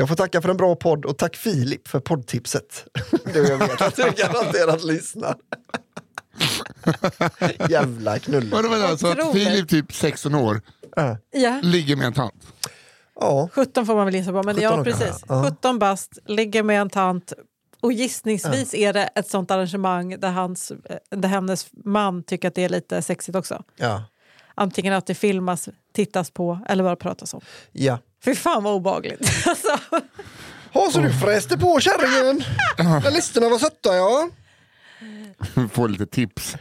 [0.00, 2.84] Jag får tacka för en bra podd och tack Filip för poddtipset.
[3.32, 5.36] Du, jag vet att du garanterat lyssnar.
[7.70, 8.50] Jävla knulle.
[8.56, 9.32] Vadå menar alltså att.
[9.32, 10.60] Filip, typ 16 år,
[11.30, 11.60] Ja.
[11.62, 12.34] Ligger med en tant?
[13.20, 15.24] Ja, 17 får man väl gissa på, men 17 ja precis.
[15.28, 15.44] ja.
[15.50, 17.32] 17 bast, ligger med en tant
[17.80, 22.54] och gissningsvis är det ett sånt arrangemang där, hans, eh, där hennes man tycker att
[22.54, 23.62] det är lite sexigt också.
[23.76, 24.04] ja,
[24.54, 27.40] Antingen att det filmas, tittas på eller bara pratas om.
[27.72, 27.98] ja.
[28.24, 29.20] Fy fan vad obehagligt.
[29.46, 29.78] Alltså,
[30.72, 32.42] Ja, så du fräste på kärringen.
[33.02, 34.28] När listorna var sötta, ja.
[35.72, 36.56] Får lite tips.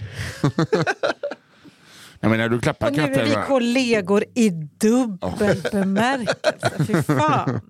[2.19, 3.45] Jag menar, du klappar och nu är vi katterna.
[3.45, 6.85] kollegor i dubbel bemärkelse.
[6.87, 7.61] Fy fan.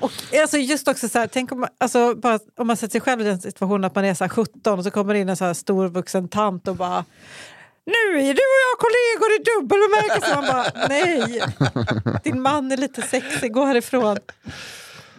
[0.00, 3.00] Och alltså just också så här, tänk om man, alltså bara, om man sätter sig
[3.00, 5.28] själv i den situationen att man är så här 17 och så kommer det in
[5.28, 7.04] en så här stor vuxen tant och bara
[7.86, 10.34] nu är du och jag kollegor i dubbel bemärkelse.
[10.34, 11.42] Man bara nej,
[12.24, 14.16] din man är lite sexig, gå härifrån.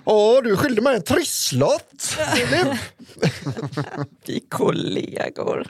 [0.06, 2.16] Ja, du skyllde mig en trisslott.
[2.36, 2.68] Filip.
[4.26, 5.68] Vi kollegor.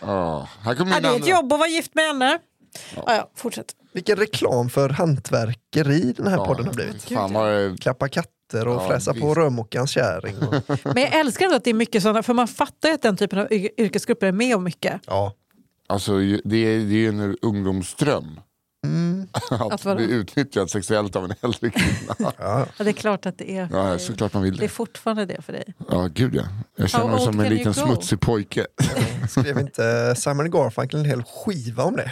[0.00, 2.38] Ja, här kommer Ja, det är ett jobb att vara gift med henne.
[2.96, 3.02] Ja.
[3.06, 3.66] Ja, fortsätt.
[3.92, 7.02] Vilken reklam för hantverkeri den här podden har blivit.
[7.02, 9.36] Fan Klappa katter och Ja, fräsa på visst.
[9.36, 10.36] rörmokarens kärring.
[10.38, 10.54] Och,
[10.94, 13.16] Men jag älskar ändå att det är mycket sådana, för man fattar ju att den
[13.16, 15.00] typen av yr- yrkesgrupper är med om mycket.
[15.06, 15.34] ja.
[15.94, 18.40] Alltså, det, är, det är ju en ungdomsdröm.
[19.50, 19.96] Att, Att vadå?
[19.96, 22.14] bli utnyttjad sexuellt av en äldre kvinna.
[22.38, 22.66] Ja.
[22.78, 23.68] Ja, det är klart att det är.
[23.72, 24.68] Ja, såklart man vill Det är det.
[24.68, 25.74] fortfarande det för dig.
[25.90, 26.42] Ja, gud ja.
[26.76, 28.66] Jag känner How mig som en liten smutsig pojke.
[29.30, 32.10] Skrev inte Simon Garfunkel en hel skiva om det?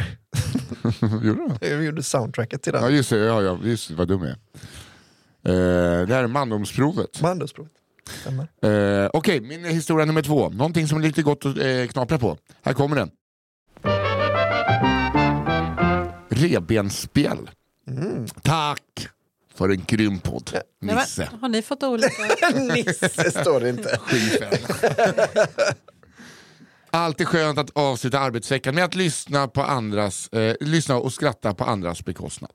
[1.27, 1.59] Gjorde han?
[1.61, 2.97] Jag gjorde soundtracket till Ja, den.
[2.97, 3.19] just det.
[3.19, 6.01] Ja, ja, just det, vad dum jag är.
[6.01, 7.23] Eh, det här är mandomsprovet.
[7.23, 7.73] Mandelsprovet.
[8.21, 8.49] Stämmer.
[9.05, 10.49] Eh, Okej, min historia nummer två.
[10.49, 12.37] Någonting som är lite gott att eh, knapra på.
[12.63, 13.11] Här kommer den.
[16.43, 17.51] Revbensspjäll.
[18.43, 19.09] Tack
[19.55, 20.51] för en grym podd,
[20.81, 21.29] Nisse.
[21.31, 22.23] men, har ni fått olika?
[22.55, 24.01] Nisse står det inte.
[26.91, 31.65] Alltid skönt att avsluta arbetsveckan med att lyssna, på andras, eh, lyssna och skratta på
[31.65, 32.51] andras bekostnad.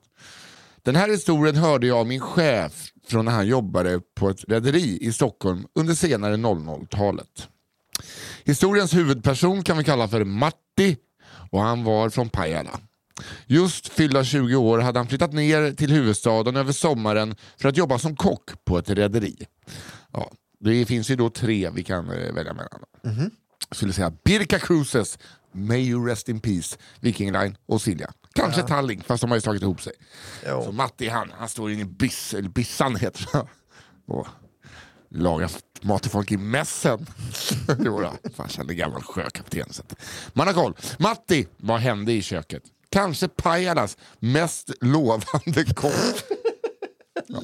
[0.82, 4.98] Den här historien hörde jag av min chef från när han jobbade på ett rederi
[5.00, 7.48] i Stockholm under senare 00-talet.
[8.44, 10.96] Historiens huvudperson kan vi kalla för Matti
[11.50, 12.80] och han var från Pajala.
[13.46, 17.98] Just fyllda 20 år hade han flyttat ner till huvudstaden över sommaren för att jobba
[17.98, 19.46] som kock på ett rederi.
[20.12, 22.80] Ja, det finns ju då tre vi kan eh, välja mellan.
[23.68, 25.18] Jag skulle säga Birka Cruises,
[25.52, 28.12] May you rest in peace, Viking Line och Silja.
[28.32, 29.92] Kanske Tallink, fast de har ju slagit ihop sig.
[30.48, 30.62] Jo.
[30.64, 33.46] Så Matti han, han står inne i biss, eller Bissan heter det.
[34.12, 34.26] Och
[35.10, 35.50] lagar
[35.82, 37.06] mat till folk i mässen.
[37.84, 39.68] jo då, fan kände gammal sjökapten.
[40.32, 40.74] Man har koll.
[40.98, 42.62] Matti, vad hände i köket?
[42.90, 45.92] Kanske Pajalas mest lovande kock.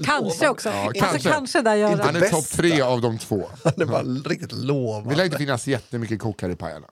[0.05, 0.69] kanske också.
[0.69, 1.31] Ja, Alltså, kanske.
[1.31, 2.27] kanske där gör Han det.
[2.27, 3.49] är topp tre av de två.
[3.77, 5.25] Det var riktigt Det lär lovande.
[5.25, 6.87] inte finnas jättemycket kockar i Pajala.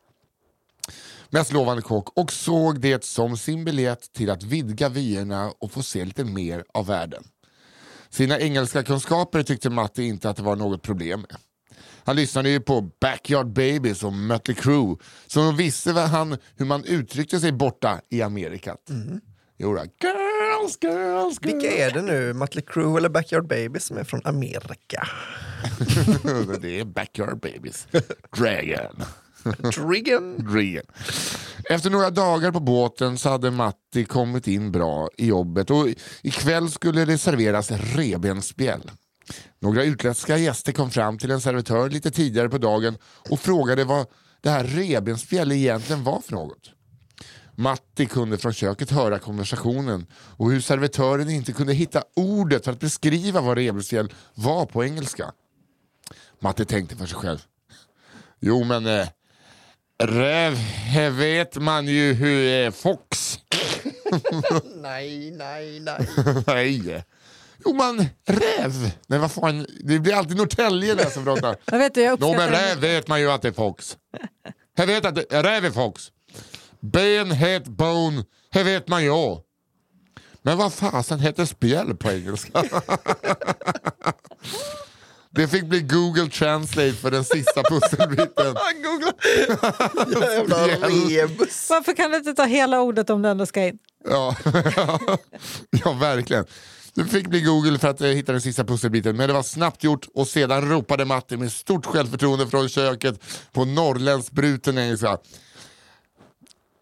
[1.31, 5.83] Mest lovande kock och såg det som sin biljett till att vidga vyerna och få
[5.83, 7.25] se lite mer av världen.
[8.11, 11.37] Sina engelska kunskaper tyckte Matti inte att det var något problem med.
[12.05, 16.85] Han lyssnade ju på Backyard Babies och Mötley Crüe så då visste han hur man
[16.85, 18.91] uttryckte sig borta i Amerikat.
[18.91, 19.21] Mm.
[19.59, 21.39] Jo girls, girls, girls.
[21.43, 22.33] Vilka är det nu?
[22.33, 25.09] Mötley Crüe eller Backyard Babies som är från Amerika?
[26.61, 27.87] det är Backyard Babies.
[28.37, 29.05] Dragon.
[29.75, 30.53] Trigon.
[30.53, 30.83] Green.
[31.65, 35.89] Efter några dagar på båten så hade Matti kommit in bra i jobbet och
[36.23, 38.91] ikväll skulle det serveras revbensspjäll.
[39.59, 42.99] Några utländska gäster kom fram till en servitör lite tidigare på dagen
[43.31, 44.07] och frågade vad
[44.41, 46.71] det här revbensspjäll egentligen var för något.
[47.55, 52.81] Matti kunde från köket höra konversationen och hur servitören inte kunde hitta ordet för att
[52.81, 55.33] beskriva vad revbensspjäll var på engelska.
[56.41, 57.39] Matti tänkte för sig själv.
[58.41, 59.09] Jo men eh,
[59.99, 60.59] räv
[61.13, 63.39] vet man ju hur är fox.
[64.77, 66.09] Nej, nej, nej.
[66.47, 67.05] Nej.
[67.65, 68.91] Jo man, räv.
[69.07, 71.57] Nej vad fan, det blir alltid Norrtälje där som pratar.
[71.65, 72.59] Jag vet, jag uppskattar men det.
[72.59, 73.97] räv vet man ju att det är fox.
[74.77, 76.03] Jag vet att det, räv är fox.
[76.81, 79.13] Ben, het, bone, det vet man ju.
[80.43, 82.65] Men vad fasen heter spjäll på engelska?
[85.35, 88.55] Det fick bli Google Translate för den sista pusselbiten.
[88.83, 89.13] Googla!
[90.31, 91.67] Jävla rebus.
[91.71, 93.79] Varför kan du inte ta hela ordet om du ändå ska in?
[94.09, 94.37] Ja,
[95.71, 96.45] ja verkligen.
[96.95, 99.85] Det fick bli Google för att eh, hitta den sista pusselbiten, men det var snabbt
[99.85, 103.21] gjort och sedan ropade Matti med stort självförtroende från köket
[103.53, 105.19] på norrländsk bruten engelska.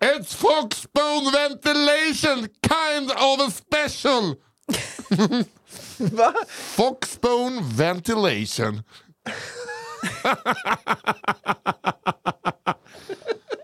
[0.04, 4.34] It's foxbone ventilation, kind of a special!
[6.12, 6.34] Va?
[6.48, 8.82] Foxbone ventilation.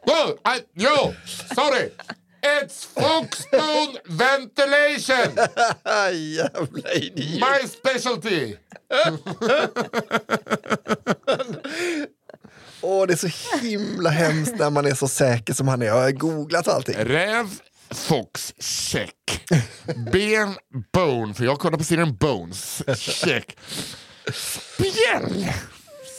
[0.06, 1.14] Whoa, I, yo,
[1.54, 1.90] sorry.
[2.46, 5.36] It's foxbone ventilation,
[6.12, 7.40] jävla idiot.
[7.40, 8.56] my specialty.
[12.80, 15.86] Åh, det är så himla hemskt när man är så säker som han är.
[15.86, 16.94] Jag har googlat allting.
[16.94, 17.46] Räv,
[17.90, 19.44] fox, check.
[20.12, 20.54] Ben,
[20.92, 23.56] bone, för jag kollar på serien Bones, check.
[24.32, 25.46] Spjäll!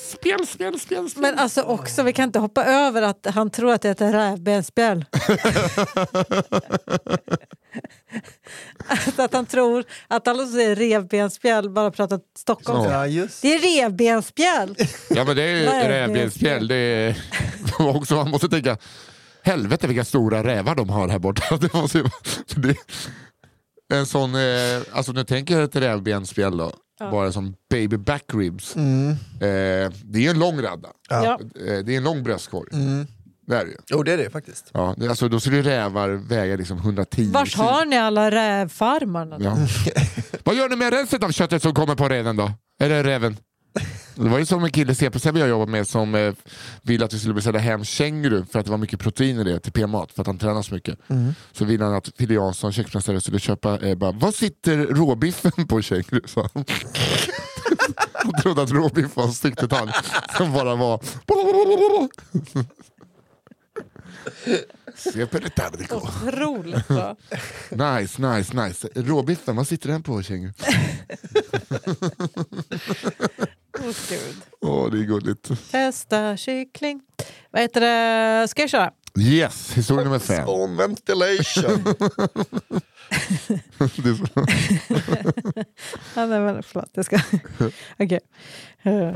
[0.07, 1.21] Spjäll, spjäll, spjäll, spjäll.
[1.21, 5.05] Men alltså också, vi kan inte hoppa över att han tror att det heter rävbensspjäll.
[8.87, 12.91] alltså att han tror att alla som säger revbensspjäll bara pratar Stockholm.
[12.91, 13.27] Ja.
[13.41, 14.75] Det är revbensspjäll!
[15.09, 16.67] Ja men det är rävbensspjäll.
[16.67, 17.15] Det är
[17.95, 18.77] också, man måste tänka,
[19.43, 21.57] helvete vilka stora rävar de har här borta.
[21.61, 22.03] Det måste
[22.55, 22.75] det,
[23.93, 24.41] en sån, eh,
[24.91, 28.75] alltså nu tänker jag ett rävbensspjäll då, bara som baby back ribs.
[28.75, 29.09] Mm.
[29.11, 30.89] Eh, det är en lång radda.
[31.09, 31.23] Ja.
[31.25, 31.39] Ja.
[31.65, 32.69] Eh, det är en lång bröstkorg.
[32.73, 33.07] Mm.
[33.47, 33.77] Det är det ju.
[33.87, 34.69] Jo, det är det faktiskt.
[34.73, 37.63] Ja, det, alltså, då skulle rävar väga liksom 110 Vars kilo.
[37.63, 39.37] har ni alla rävfarmarna?
[39.39, 39.57] Ja.
[40.43, 42.51] Vad gör ni med resten av köttet som kommer på reven då?
[42.79, 43.37] Är det reven?
[44.17, 46.33] Det var ju som en kille CP jag jobbade med som eh,
[46.81, 49.59] ville att vi skulle beställa hem känguru för att det var mycket protein i det
[49.59, 50.99] till p-mat för att han tränar så mycket.
[51.51, 55.81] Så ville han att Fille Jansson, köksmästare, skulle köpa, eh, bara, vad sitter råbiffen på
[55.81, 56.21] känguru?
[56.25, 56.65] sa han.
[58.13, 59.91] Han trodde att råbiff var en styckdetalj
[60.37, 61.01] som bara var...
[65.31, 65.95] Retardico.
[65.95, 67.15] Otroligt bra.
[67.99, 68.89] Nice, nice, nice.
[68.95, 70.53] Råbiffen, vad sitter den på känguru?
[73.81, 73.93] Åh.
[74.61, 75.71] Åh, det är gulligt.
[75.71, 77.01] Testa kyckling.
[77.51, 78.47] Vad heter det?
[78.47, 78.91] Ska jag köra?
[79.19, 80.49] Yes, historia nummer fem.
[80.49, 81.93] On ventilation.
[86.15, 87.19] Ja, nej, men, förlåt, jag ska...
[87.99, 88.19] Okej.
[88.83, 89.13] Eh.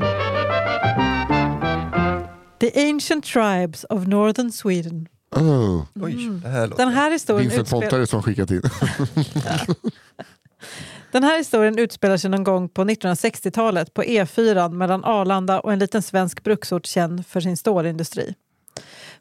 [2.60, 5.08] The ancient tribes of northern Sweden.
[5.36, 6.84] Oh, Oj, det här låter...
[6.84, 7.80] Den här historien, Vincent utspel...
[7.80, 8.62] Pontare som skickat in.
[11.12, 15.78] Den här historien utspelar sig någon gång på 1960-talet på E4 mellan Arlanda och en
[15.78, 18.34] liten svensk bruksort känd för sin stålindustri.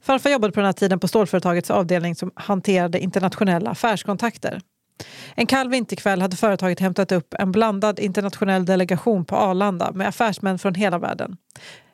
[0.02, 4.62] Farfar jobbade på den här tiden på stålföretagets avdelning som hanterade internationella affärskontakter.
[5.36, 10.60] En kall vinterkväll hade företaget hämtat upp en blandad internationell delegation på Arlanda med affärsmän
[10.60, 11.38] från hela världen.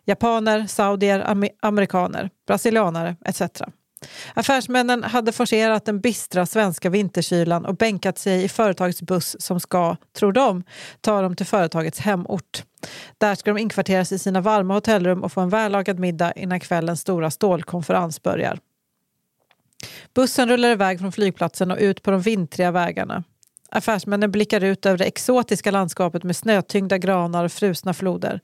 [0.06, 3.42] Japaner, saudier, amerikaner, brasilianare etc.
[4.34, 9.96] Affärsmännen hade forcerat den bistra svenska vinterkylan och bänkat sig i företagets buss som ska,
[10.18, 10.64] tror de,
[11.02, 12.64] ta dem till företagets hemort.
[13.18, 17.02] Där ska de inkvarteras i sina varma hotellrum och få en vällagad middag innan kvällens
[17.02, 18.60] stora stålkonferens börjar.
[20.14, 23.24] Bussen rullar iväg från flygplatsen och ut på de vintriga vägarna.
[23.70, 28.40] Affärsmännen blickar ut över det exotiska landskapet med snötyngda granar och frusna floder.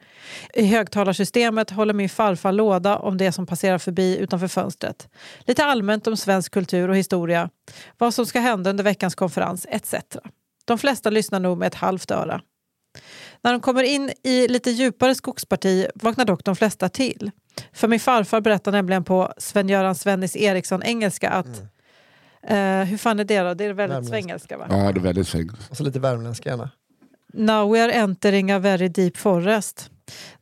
[0.53, 5.07] I högtalarsystemet håller min farfar låda om det som passerar förbi utanför fönstret.
[5.39, 7.49] Lite allmänt om svensk kultur och historia,
[7.97, 9.95] vad som ska hända under veckans konferens etc.
[10.65, 12.41] De flesta lyssnar nog med ett halvt öra.
[13.41, 17.31] När de kommer in i lite djupare skogsparti vaknar dock de flesta till.
[17.73, 21.67] För min farfar berättar nämligen på Sven-Göran Svennis Eriksson engelska att mm
[22.47, 23.53] eh, hur fan är det då?
[23.53, 24.67] Det är väldigt svengelska va?
[24.69, 25.51] Ja, det är väldigt fint.
[25.69, 26.69] Och så lite värmländska gärna.
[27.33, 29.89] Now we are entering a very deep forest.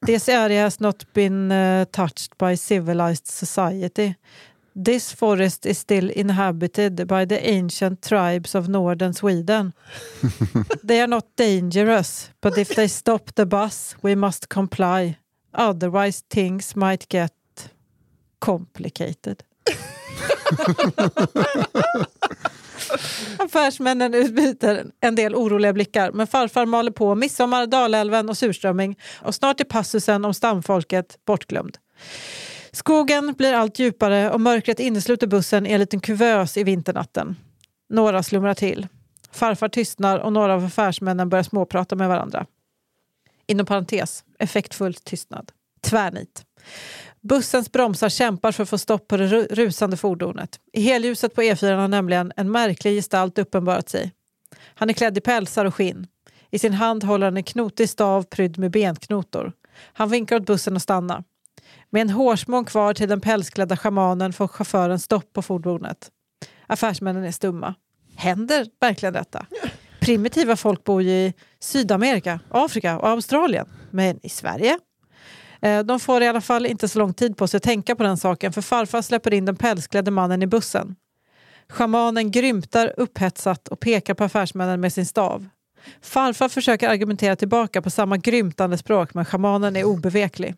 [0.05, 4.13] This area has not been uh, touched by civilized society.
[4.85, 9.73] This forest is still inhabited by the ancient tribes of northern Sweden.
[10.83, 15.17] they are not dangerous, but if they stop the bus, we must comply.
[15.53, 17.33] Otherwise, things might get
[18.39, 19.43] complicated.
[23.37, 29.35] Affärsmännen utbyter en del oroliga blickar men farfar maler på midsommar, Dalälven och surströmming och
[29.35, 31.77] snart är passusen om stamfolket bortglömd.
[32.71, 37.35] Skogen blir allt djupare och mörkret innesluter bussen i en liten kuvös i vinternatten.
[37.89, 38.87] Några slumrar till.
[39.31, 42.45] Farfar tystnar och några av affärsmännen börjar småprata med varandra.
[43.47, 45.51] Inom parentes, effektfull tystnad.
[45.81, 46.45] Tvärnit.
[47.23, 50.59] Bussens bromsar kämpar för att få stopp på det rusande fordonet.
[50.73, 54.11] I helljuset på E4 har nämligen en märklig gestalt uppenbarat sig.
[54.75, 56.07] Han är klädd i pälsar och skinn.
[56.51, 59.53] I sin hand håller han en knotig stav prydd med benknotor.
[59.93, 61.23] Han vinkar åt bussen att stanna.
[61.89, 66.09] Med en hårsmån kvar till den pälsklädda schamanen får chauffören stopp på fordonet.
[66.67, 67.75] Affärsmännen är stumma.
[68.15, 69.45] Händer verkligen detta?
[69.99, 73.67] Primitiva folk bor ju i Sydamerika, Afrika och Australien.
[73.91, 74.79] Men i Sverige?
[75.61, 78.03] Eh, de får i alla fall inte så lång tid på sig att tänka på
[78.03, 80.95] den saken för farfar släpper in den pälsklädde mannen i bussen.
[81.69, 85.47] Schamanen grymtar upphetsat och pekar på affärsmännen med sin stav.
[86.01, 90.55] Farfar försöker argumentera tillbaka på samma grymtande språk men schamanen är obeveklig.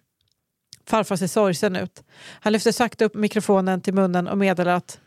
[0.86, 2.04] Farfar ser sorgsen ut.
[2.40, 5.00] Han lyfter sakta upp mikrofonen till munnen och meddelar att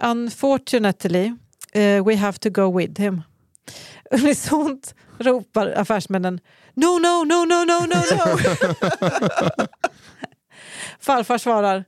[0.00, 1.32] Unfortunately,
[1.76, 3.22] uh, we have to go with him.
[4.10, 6.40] Unisont ropar affärsmännen
[6.76, 8.38] No, no, no, no, no, no, no.
[11.00, 11.84] Farfar svarar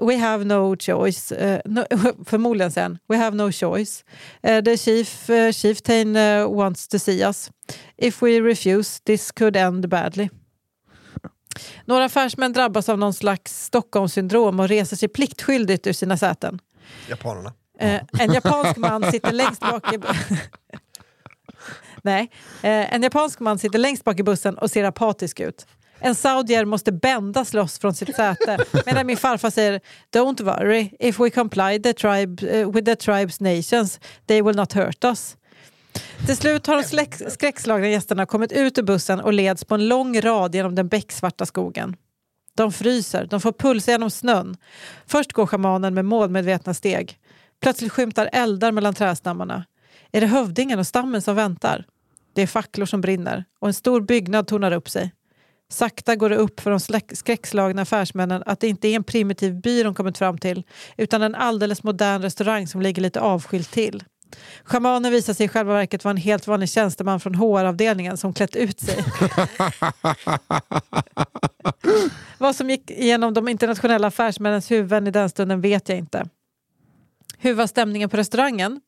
[0.00, 1.32] We have no choice.
[1.32, 1.84] Uh, no,
[2.26, 2.98] förmodligen sen.
[3.08, 4.04] We have no choice.
[4.42, 7.50] Uh, the chief, uh, chieftain uh, wants to see us.
[7.96, 10.28] If we refuse, this could end badly.
[11.84, 16.58] Några affärsmän drabbas av någon slags Stockholmssyndrom och reser sig pliktskyldigt ur sina säten.
[17.08, 17.52] Japanerna.
[17.78, 19.98] Eh, en japansk man sitter längst bak i...
[22.02, 22.30] Nej,
[22.62, 25.66] eh, en japansk man sitter längst bak i bussen och ser apatisk ut.
[25.98, 29.80] En saudier måste bändas loss från sitt säte medan min farfar säger
[30.14, 34.72] “Don't worry, if we comply the tribe, uh, with the tribes nations, they will not
[34.72, 35.36] hurt us”.
[36.26, 39.88] Till slut har de skräck, skräckslagna gästerna kommit ut ur bussen och leds på en
[39.88, 41.96] lång rad genom den becksvarta skogen.
[42.54, 44.56] De fryser, de får pulsa genom snön.
[45.06, 47.18] Först går schamanen med målmedvetna steg.
[47.62, 49.64] Plötsligt skymtar eldar mellan trädstammarna.
[50.12, 51.84] Är det hövdingen och stammen som väntar?
[52.32, 55.12] Det är facklor som brinner och en stor byggnad tornar upp sig.
[55.68, 56.80] Sakta går det upp för de
[57.16, 60.62] skräckslagna affärsmännen att det inte är en primitiv by de kommit fram till
[60.96, 64.04] utan en alldeles modern restaurang som ligger lite avskilt till.
[64.64, 68.56] Schamanen visar sig i själva verket vara en helt vanlig tjänsteman från HR-avdelningen som klätt
[68.56, 68.98] ut sig.
[72.38, 76.28] Vad som gick igenom de internationella affärsmännens huvuden i den stunden vet jag inte.
[77.38, 78.80] Hur var stämningen på restaurangen?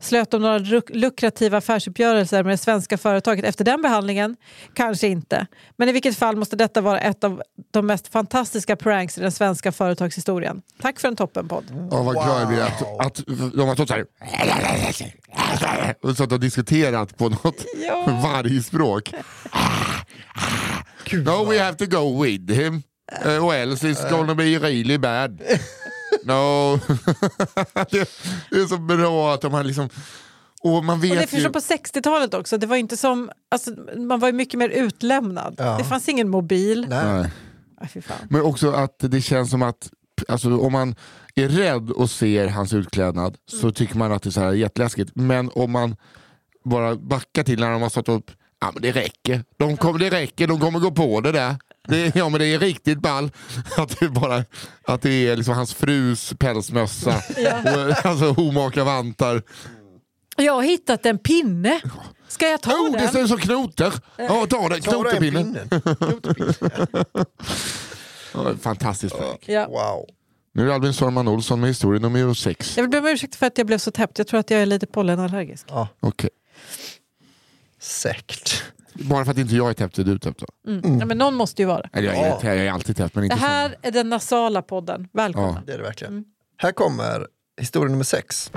[0.00, 0.58] Slöt de några
[0.88, 4.36] lukrativa affärsuppgörelser med det svenska företaget efter den behandlingen?
[4.74, 5.46] Kanske inte.
[5.76, 9.32] Men i vilket fall måste detta vara ett av de mest fantastiska pranks i den
[9.32, 10.62] svenska företagshistorien.
[10.80, 11.64] Tack för en toppenpodd.
[11.90, 13.20] Ja, vad glad jag blir att, att
[13.54, 14.04] de har stått så här
[16.02, 18.20] och stått och diskuterat på något Ja.
[18.22, 19.12] vargspråk.
[21.12, 22.82] No, we have to go with him.
[23.26, 25.40] Uh, or else it's gonna be really bad.
[26.24, 26.76] No.
[28.50, 29.88] det, är så bra att de har liksom...
[30.62, 31.48] Och man vet Och det är ju...
[31.48, 35.54] på 60-talet också, det var inte som, alltså, man var ju mycket mer utlämnad.
[35.58, 35.78] Ja.
[35.78, 36.86] Det fanns ingen mobil.
[36.88, 37.30] Nej.
[37.88, 38.16] Fy fan.
[38.30, 39.90] Men också att det känns som att
[40.28, 40.94] alltså, om man
[41.34, 45.10] är rädd och ser hans utklädnad så tycker man att det är så här jätteläskigt.
[45.14, 45.96] Men om man
[46.64, 49.44] bara backar till när de har stått upp, ja men det räcker.
[49.56, 51.56] De kommer, det räcker, de kommer gå på det där.
[51.88, 53.30] Det, ja men det är riktigt ball.
[53.76, 54.44] Att det, bara,
[54.84, 57.22] att det är liksom hans frus pälsmössa,
[57.64, 59.42] och, alltså omaka vantar.
[60.36, 61.80] Jag har hittat en pinne.
[62.28, 63.08] Ska jag ta Oh, det den?
[63.12, 63.92] ser ut som knoter!
[64.16, 65.54] Ja, ta den, knotepinnen.
[65.54, 65.68] pinnen.
[65.96, 66.54] Knotepinnen.
[68.34, 69.14] Ja, Fantastiskt.
[69.46, 69.66] Ja.
[69.66, 70.06] Wow.
[70.54, 72.76] Nu är det Albin Sorman Olsson med historia nummer sex.
[72.76, 74.18] Jag vill be om ursäkt för att jag blev så täppt.
[74.18, 75.66] Jag tror att jag är lite pollenallergisk.
[75.68, 76.30] Ja, Okej.
[77.80, 78.62] säkert.
[78.94, 80.70] Bara för att inte jag är täppt är du täppt då?
[80.70, 80.98] Mm.
[80.98, 81.88] Ja, men någon måste ju vara det.
[81.92, 85.08] Eller jag, är, jag är alltid täppt men Det inte här är den nasala podden.
[85.12, 85.48] Välkomna.
[85.48, 85.62] Ja.
[85.66, 86.12] Det är det verkligen.
[86.12, 86.24] Mm.
[86.56, 87.26] Här kommer
[87.60, 88.50] historia nummer sex.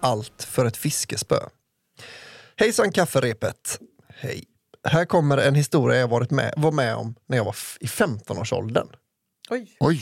[0.00, 1.36] Allt för ett fiskespö.
[2.56, 3.78] Hejsan kafferepet.
[4.08, 4.44] Hej.
[4.88, 8.88] Här kommer en historia jag varit med, var med om när jag var i 15-årsåldern.
[9.50, 9.76] Oj.
[9.80, 10.00] Oj!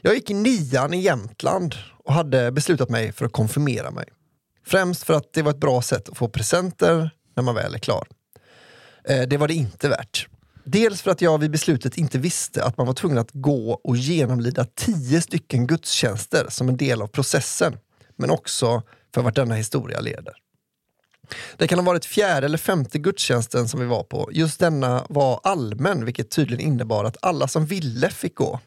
[0.00, 4.04] Jag gick i nian i Jämtland och hade beslutat mig för att konfirmera mig.
[4.64, 7.78] Främst för att det var ett bra sätt att få presenter när man väl är
[7.78, 8.08] klar.
[9.04, 10.28] Eh, det var det inte värt.
[10.64, 13.96] Dels för att jag vid beslutet inte visste att man var tvungen att gå och
[13.96, 17.78] genomlida tio stycken gudstjänster som en del av processen.
[18.16, 18.82] Men också
[19.14, 20.34] för vart denna historia leder.
[21.56, 24.28] Det kan ha varit fjärde eller femte gudstjänsten som vi var på.
[24.32, 28.60] Just denna var allmän, vilket tydligen innebar att alla som ville fick gå.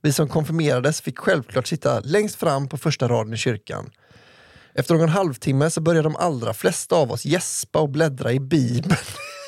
[0.00, 3.90] Vi som konfirmerades fick självklart sitta längst fram på första raden i kyrkan.
[4.74, 8.96] Efter någon halvtimme så började de allra flesta av oss gäspa och bläddra i Bibeln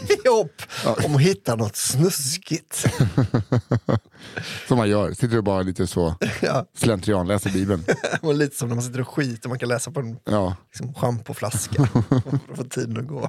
[0.24, 0.62] i hopp
[1.04, 2.84] om att hitta något snuskigt.
[4.68, 7.84] Som man gör, sitter du bara lite så Ja, slentrian, läser Bibeln.
[8.22, 10.56] och lite som när man sitter och skiter, man kan läsa på en Ja.
[10.66, 13.28] liksom, schampoflaska för att få tiden att gå.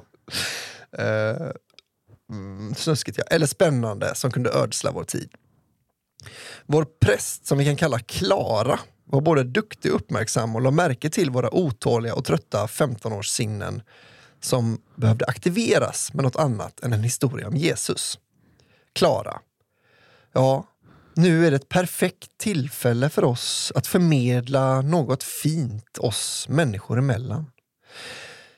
[0.98, 1.50] Eh,
[2.32, 5.30] mm, snuskigt ja, eller spännande som kunde ödsla vår tid.
[6.66, 11.10] Vår präst, som vi kan kalla Klara, var både duktig och uppmärksam och la märke
[11.10, 13.82] till våra otåliga och trötta 15-årssinnen
[14.40, 18.18] som behövde aktiveras med något annat än en historia om Jesus.
[18.92, 19.40] Klara.
[20.32, 20.66] Ja,
[21.14, 27.50] nu är det ett perfekt tillfälle för oss att förmedla något fint oss människor emellan.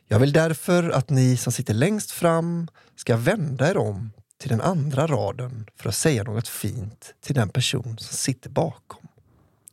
[0.07, 4.61] Jag vill därför att ni som sitter längst fram ska vända er om till den
[4.61, 9.08] andra raden för att säga något fint till den person som sitter bakom.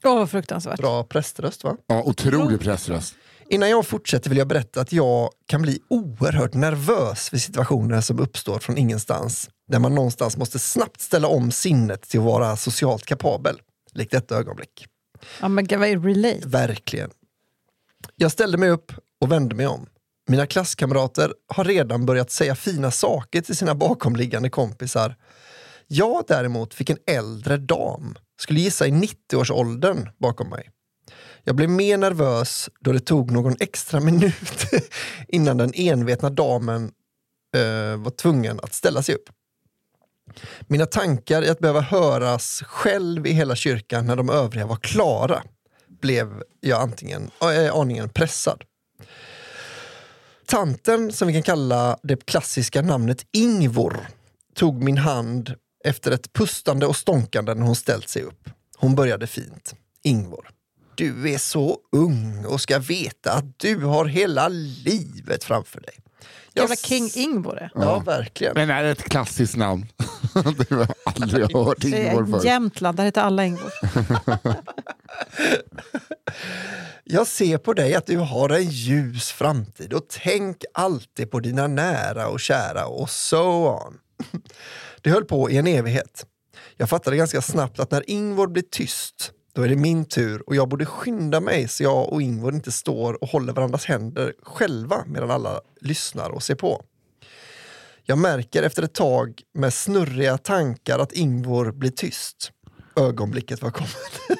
[0.06, 0.80] Åh, vad fruktansvärt.
[0.80, 1.78] Bra präströst va?
[1.88, 3.16] ja, otrolig pressröst.
[3.50, 8.20] Innan jag fortsätter vill jag berätta att jag kan bli oerhört nervös vid situationer som
[8.20, 9.50] uppstår från ingenstans.
[9.68, 13.62] Där man någonstans måste snabbt ställa om sinnet till att vara socialt kapabel.
[13.92, 14.88] Likt detta ögonblick.
[15.42, 16.48] Ja, men vad är relate?
[16.48, 17.12] Verkligen.
[18.16, 18.92] Jag ställde mig upp
[19.22, 19.86] och vände mig om.
[20.28, 25.16] Mina klasskamrater har redan börjat säga fina saker till sina bakomliggande kompisar.
[25.88, 30.70] Jag däremot fick en äldre dam, skulle gissa i 90-årsåldern, bakom mig.
[31.44, 34.66] Jag blev mer nervös då det tog någon extra minut
[35.28, 36.92] innan den envetna damen
[37.56, 39.30] eh, var tvungen att ställa sig upp.
[40.68, 45.44] Mina tankar i att behöva höras själv i hela kyrkan när de övriga var klara
[46.02, 48.64] blev jag antingen, äh, aningen pressad.
[50.46, 54.08] Tanten, som vi kan kalla det klassiska namnet Ingvor,
[54.56, 55.56] tog min hand
[55.86, 58.50] efter ett pustande och stånkande när hon ställt sig upp.
[58.78, 59.76] Hon började fint.
[60.04, 60.50] Ingvor,
[60.96, 65.94] du är så ung och ska veta att du har hela livet framför dig.
[66.54, 67.70] Jag Jävla King Ingvor det.
[67.76, 68.54] Ja, verkligen.
[68.56, 69.86] Men är det ett klassiskt namn?
[70.34, 72.44] det har jag aldrig hört Det Ingvar är förut.
[72.44, 73.72] Jämtland, där heter alla Ingvor.
[77.04, 81.68] Jag ser på dig att du har en ljus framtid och tänk alltid på dina
[81.68, 83.98] nära och kära och so on.
[85.02, 86.26] Det höll på i en evighet.
[86.78, 90.56] Jag fattade ganska snabbt att när Ingvor blir tyst, då är det min tur och
[90.56, 95.04] jag borde skynda mig så jag och Ingvor inte står och håller varandras händer själva
[95.08, 96.84] medan alla lyssnar och ser på.
[98.04, 102.52] Jag märker efter ett tag med snurriga tankar att Ingvor blir tyst.
[102.96, 104.40] Ögonblicket var kommet.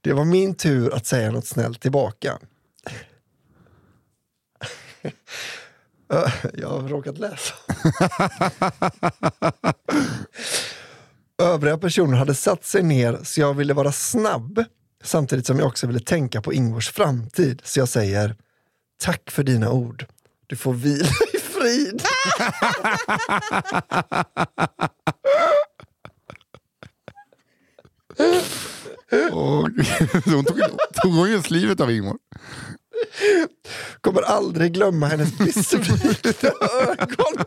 [0.00, 2.38] Det var min tur att säga något snällt tillbaka.
[6.54, 7.54] Jag har råkat läsa.
[11.42, 14.64] Övriga personer hade satt sig ner så jag ville vara snabb
[15.04, 17.62] samtidigt som jag också ville tänka på Ingvors framtid.
[17.64, 18.36] Så jag säger
[19.00, 20.06] tack för dina ord.
[20.46, 22.02] Du får vila i frid.
[29.32, 29.68] Åh,
[30.24, 30.60] hon tog,
[31.02, 32.16] tog hon just livet av Ingmar?
[34.00, 36.52] Kommer aldrig glömma hennes blixtblida
[36.88, 37.44] ögon.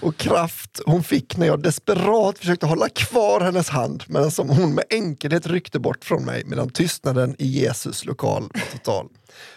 [0.00, 4.74] Och kraft hon fick när jag desperat försökte hålla kvar hennes hand men som hon
[4.74, 9.08] med enkelhet ryckte bort från mig medan tystnaden i Jesus lokal var total.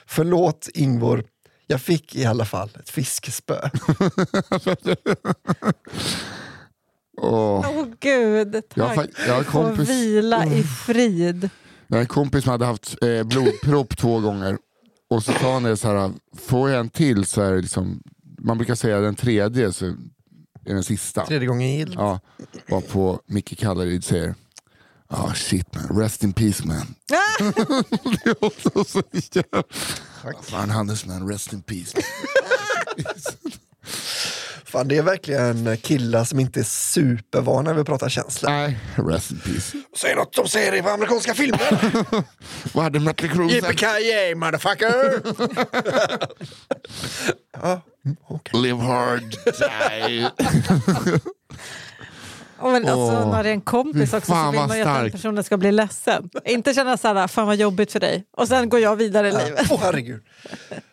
[0.05, 1.23] Förlåt Ingvor,
[1.67, 3.69] jag fick i alla fall ett fiskespö.
[7.21, 7.65] Åh.
[7.77, 9.09] Åh gud, Jag har tack.
[9.27, 11.49] jag har en Få kompis- vila i frid.
[11.87, 14.57] Jag har en kompis som hade haft eh, blodpropp två gånger.
[15.09, 18.03] Och så sa han det så här, får jag en till så är det liksom,
[18.39, 21.25] man brukar säga den tredje så är den sista.
[21.25, 21.93] Tredje gången gill.
[21.97, 22.19] Ja,
[22.67, 24.35] var på Micke Kallaryd säger,
[25.07, 26.95] ah shit man, rest in peace man.
[28.03, 29.63] det är också så jävla...
[30.41, 31.97] Fan Handelsman, rest in peace.
[34.67, 38.51] Fan, det är verkligen killar som inte är supervana vid att prata känslor.
[38.51, 39.77] Nej, rest in peace.
[39.97, 41.77] Säg något de säger i amerikanska filmer!
[42.73, 43.81] Vad hade Mötley Crüe sagt?
[43.81, 45.21] Yippee motherfucker!
[47.61, 47.81] ja,
[48.27, 48.61] okej.
[48.61, 50.29] Live hard, die.
[52.59, 55.01] Och men, alltså, Åh, när det är en kompis också så vill man ju att
[55.01, 56.29] den personen ska bli ledsen.
[56.45, 58.23] Inte känna så här, fan vad jobbigt för dig.
[58.37, 59.67] Och sen går jag vidare i livet.
[59.69, 60.21] Åh herregud.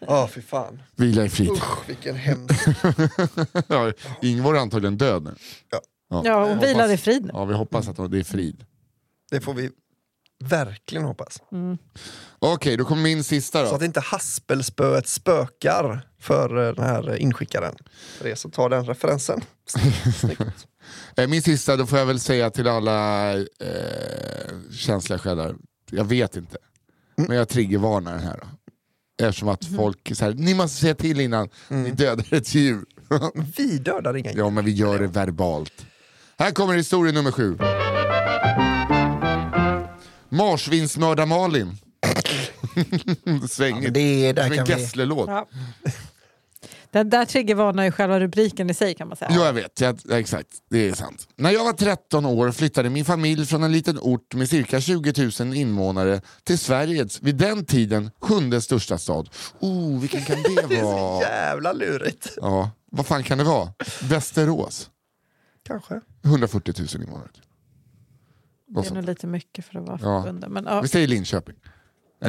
[0.08, 0.82] Ja, fy fan.
[0.96, 1.50] Vila i frid.
[1.50, 2.66] Usch, vilken hemsk...
[3.68, 3.92] Ja,
[4.22, 5.34] Ingvar är antagligen död nu.
[5.70, 5.80] Ja.
[6.24, 7.30] Ja, och hoppas- vilar i frid nu.
[7.32, 8.64] Ja, vi hoppas att det är frid.
[9.30, 9.70] Det får vi
[10.44, 11.42] verkligen hoppas.
[12.38, 13.76] Okej, då kommer min sista Så då.
[13.76, 17.74] att inte haspelspöet spökar för eh, den här inskickaren.
[18.18, 19.40] För er som tar den referensen.
[21.16, 23.38] Eh, Min sista, då får jag väl säga till alla eh,
[24.72, 25.54] känsliga själar,
[25.90, 26.58] jag vet inte.
[27.18, 27.28] Mm.
[27.28, 28.40] Men jag triggervarnar den här.
[28.42, 28.46] Då.
[29.22, 31.82] Eftersom att folk så här, ni måste säga till innan Mm.
[31.82, 32.84] ni dödar ett djur.
[33.56, 35.86] Vi dödar inga ja, men vi gör det verbalt.
[36.38, 37.58] Här kommer historia nummer sju.
[40.28, 41.76] Marsvinsmördar Malin.
[43.48, 43.94] Svängigt.
[43.94, 44.82] Det är, där Som en kan vi...
[44.82, 45.28] Gessle-låt.
[45.28, 45.48] Ja.
[46.94, 49.30] Den där triggervarnar ju själva rubriken i sig kan man säga.
[49.34, 49.80] Jo, jag vet.
[49.80, 51.28] Jag, ja, exakt, det är sant.
[51.36, 55.30] När jag var 13 år flyttade min familj från en liten ort med cirka 20
[55.40, 59.28] 000 invånare till Sveriges, vid den tiden, sjunde största stad.
[59.60, 61.20] Oh, vilken kan det Det är så vara?
[61.22, 62.28] jävla lurigt.
[62.36, 63.68] Ja, vad fan kan det vara?
[64.02, 64.90] Västerås,
[65.66, 66.00] Kanske.
[66.24, 67.28] 140 000 invånare.
[68.68, 70.22] det är nog lite mycket för att vara Ja.
[70.22, 70.50] förbundet.
[70.50, 70.80] Men, ja.
[70.80, 71.54] Vi säger Linköping.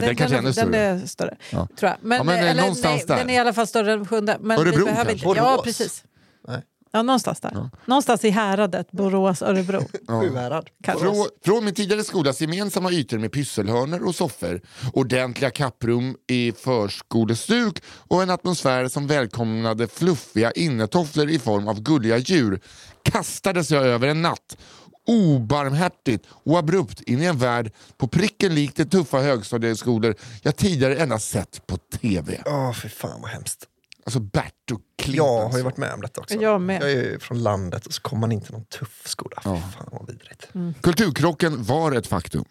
[0.01, 0.77] Den, den kanske är ännu den större.
[0.77, 1.37] är större.
[1.51, 1.67] Ja.
[1.79, 1.97] Tror jag.
[2.01, 3.17] Men, Ja, men, eh, eller, någonstans nej, där.
[3.17, 4.37] Den är i alla fall större än sjunde.
[4.41, 5.27] Men Örebro vi behöver kanske?
[5.29, 5.39] inte.
[5.39, 6.03] Ja, precis.
[6.47, 6.61] Nej.
[6.91, 7.69] Ja, någonstans där.
[7.85, 9.81] Någonstans i häradet, Borås, Örebro.
[10.07, 10.69] Sjuhärad.
[10.85, 14.61] Från, från min tidigare skolas gemensamma ytor med pysselhörnor och soffor,
[14.93, 22.17] ordentliga kapprum i förskolestuk och en atmosfär som välkomnade fluffiga innetofflor i form av gulliga
[22.17, 22.59] djur
[23.03, 24.57] kastades jag över en natt
[25.05, 30.95] obarmhärtigt och abrupt in i en värld på pricken likt de tuffa högstadieskolor jag tidigare
[30.95, 32.41] endast sett på TV.
[32.45, 33.67] Åh, fy fan vad hemskt.
[34.05, 35.25] Alltså Bert och Clinton.
[35.25, 36.35] Jag har ju varit med om detta också.
[36.35, 36.81] Jag med.
[36.81, 39.41] Jag är ju från landet och så kommer man in till någon tuff skola.
[39.43, 39.61] Ja.
[39.77, 40.49] fan vad vidrigt.
[40.81, 42.45] Kulturkrocken var ett faktum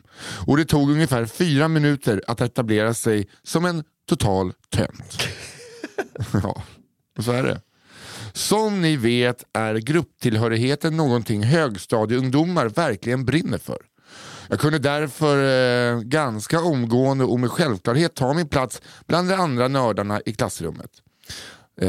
[0.46, 5.18] och det tog ungefär fyra minuter att etablera sig som en total tönt.
[6.42, 6.62] ja,
[7.18, 7.60] och så är det.
[8.34, 13.78] Som ni vet är grupptillhörigheten någonting högstadieungdomar verkligen brinner för.
[14.48, 15.36] Jag kunde därför
[15.96, 20.90] eh, ganska omgående och med självklarhet ta min plats bland de andra nördarna i klassrummet.
[21.80, 21.88] Eh,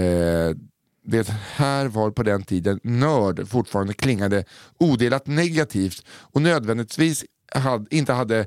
[1.05, 4.43] det här var på den tiden nörd fortfarande klingade
[4.77, 7.25] odelat negativt och nödvändigtvis
[7.55, 8.45] hade, inte hade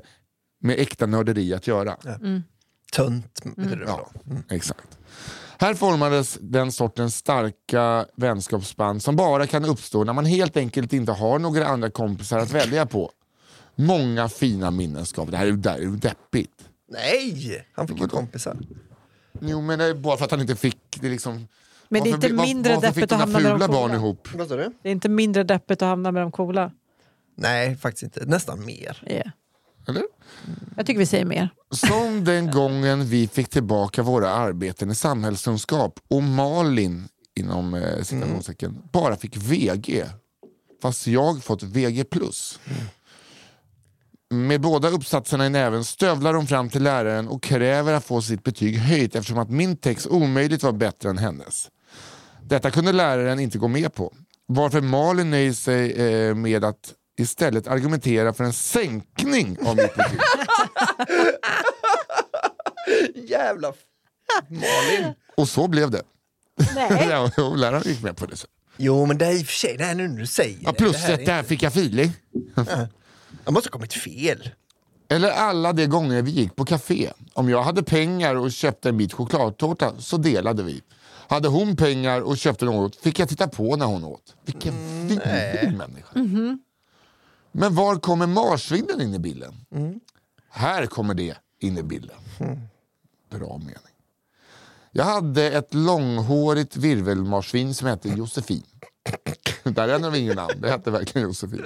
[0.61, 1.97] med äkta nörderi att göra.
[2.91, 4.09] Tönt betyder det Ja,
[4.49, 4.97] exakt.
[5.61, 11.11] Här formades den sortens starka vänskapsband som bara kan uppstå när man helt enkelt inte
[11.11, 13.11] har några andra kompisar att välja på.
[13.75, 15.31] Många fina minnen ska vi.
[15.31, 16.69] Det här är, det här är ju deppigt.
[16.91, 17.67] Nej!
[17.73, 18.57] Han fick ju kompisar.
[19.41, 21.47] Jo men det är bara för att han inte fick det liksom...
[21.89, 23.81] Men det är Varför inte mindre varför, varför deppigt att hamna med de fula barn
[23.81, 23.95] coola.
[23.95, 24.27] ihop?
[24.33, 24.71] Vad sa du?
[24.81, 26.71] Det är inte mindre deppigt att hamna med de coola.
[27.35, 28.25] Nej, faktiskt inte.
[28.25, 29.03] Nästan mer.
[29.07, 29.29] Yeah.
[29.87, 30.03] Eller?
[30.75, 31.49] Jag tycker vi säger mer.
[31.71, 38.81] Som den gången vi fick tillbaka våra arbeten i samhällskunskap och Malin, inom eh, citationstecken,
[38.91, 40.05] bara fick VG.
[40.81, 42.05] Fast jag fått VG+.
[44.29, 48.43] Med båda uppsatserna i näven stövlar de fram till läraren och kräver att få sitt
[48.43, 51.69] betyg höjt eftersom att min text omöjligt var bättre än hennes.
[52.43, 54.13] Detta kunde läraren inte gå med på.
[54.45, 60.19] Varför Malin nöjer sig eh, med att istället argumentera för en sänkning av mitt betyg.
[63.29, 63.73] Jävla
[64.47, 65.13] Malin.
[65.37, 66.01] Och så blev det.
[66.75, 67.07] Nej.
[67.55, 68.45] Läraren gick med på det.
[68.77, 70.73] Jo, men det är i och för sig, det här nu när du säger Ja,
[70.73, 72.11] plus det här att där är fick jag feeling.
[73.45, 74.49] Jag måste ha kommit fel.
[75.09, 77.09] Eller alla de gånger vi gick på café.
[77.33, 80.81] Om jag hade pengar och köpte en bit chokladtårta så delade vi.
[81.27, 84.35] Hade hon pengar och köpte något fick jag titta på när hon åt.
[84.45, 84.73] Vilken
[85.07, 86.09] vidrig människa.
[87.51, 89.53] Men var kommer marsvinen in i bilden?
[90.49, 92.17] Här kommer det in i bilden.
[93.29, 93.75] Bra mening.
[94.91, 98.63] Jag hade ett långhårigt virvelmarsvin som hette Josefin.
[99.63, 101.65] Där ändrar vi ingen namn, det hette verkligen Josefin.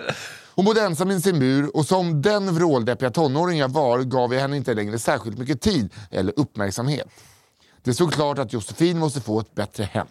[0.55, 4.41] Hon bodde ensam i sin bur och som den vråldeppiga tonåring jag var gav jag
[4.41, 7.07] henne inte längre särskilt mycket tid eller uppmärksamhet.
[7.83, 10.07] Det stod klart att Josefin måste få ett bättre hem.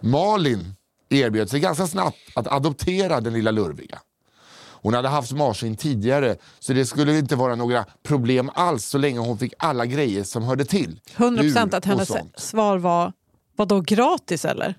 [0.00, 0.74] Malin
[1.08, 4.00] erbjöd sig ganska snabbt att adoptera den lilla lurviga.
[4.82, 9.18] Hon hade haft marsvin tidigare så det skulle inte vara några problem alls så länge
[9.18, 11.00] hon fick alla grejer som hörde till.
[11.16, 13.12] 100 Djur procent att och hennes svar var,
[13.56, 14.74] vad då gratis eller?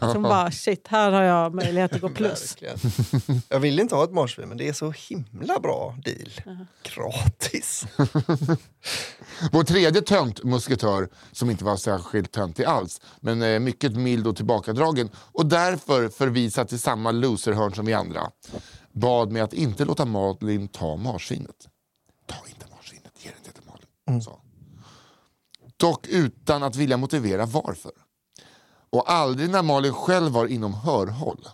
[0.00, 2.56] Hon bara, shit, här har jag möjlighet att gå plus.
[3.48, 6.58] Jag vill inte ha ett marsvin, men det är så himla bra deal.
[6.82, 7.86] Gratis.
[9.52, 14.36] Vår tredje tönt musketör, som inte var särskilt töntig alls, men eh, mycket mild och
[14.36, 18.30] tillbakadragen och därför förvisad till samma loserhörn som vi andra,
[18.98, 21.68] bad mig att inte låta Malin ta marsvinet.
[22.26, 23.70] Ta inte marsvinet, ge det inte till
[24.06, 24.40] Malin, sa han.
[25.76, 27.92] Dock utan att vilja motivera varför.
[28.90, 31.48] Och aldrig när Malin själv var inom hörhåll.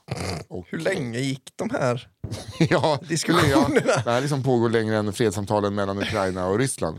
[0.49, 2.09] Och, Hur länge gick de här?
[2.59, 3.81] ja, Diskussionerna.
[3.87, 6.99] Ja, det här liksom pågår längre än fredssamtalen mellan Ukraina och Ryssland.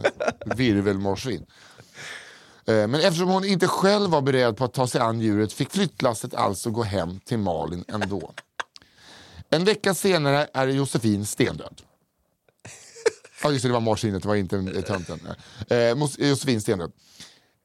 [0.55, 1.45] Virvelmarsvin.
[2.67, 5.71] Eh, Men eftersom hon inte själv var beredd på att ta sig an djuret fick
[5.71, 8.31] flyttlasset alltså gå hem till Malin ändå.
[9.49, 11.81] En vecka senare är Josefin stendöd.
[13.43, 15.19] Ja just det, det var marsvinet, det var inte tönten.
[15.69, 16.91] Eh, Josefin stendöd.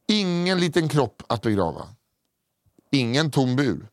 [0.09, 1.89] Ingen liten kropp att begrava.
[2.93, 3.89] Ingen tom bur.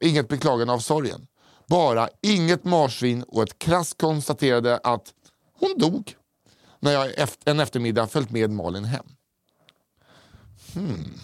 [0.00, 1.26] Inget beklagande av sorgen.
[1.66, 5.14] Bara inget marsvin och ett krasst konstaterade att
[5.58, 6.16] hon dog
[6.80, 9.06] när jag en eftermiddag följt med Malin hem.
[10.74, 11.18] Hmm.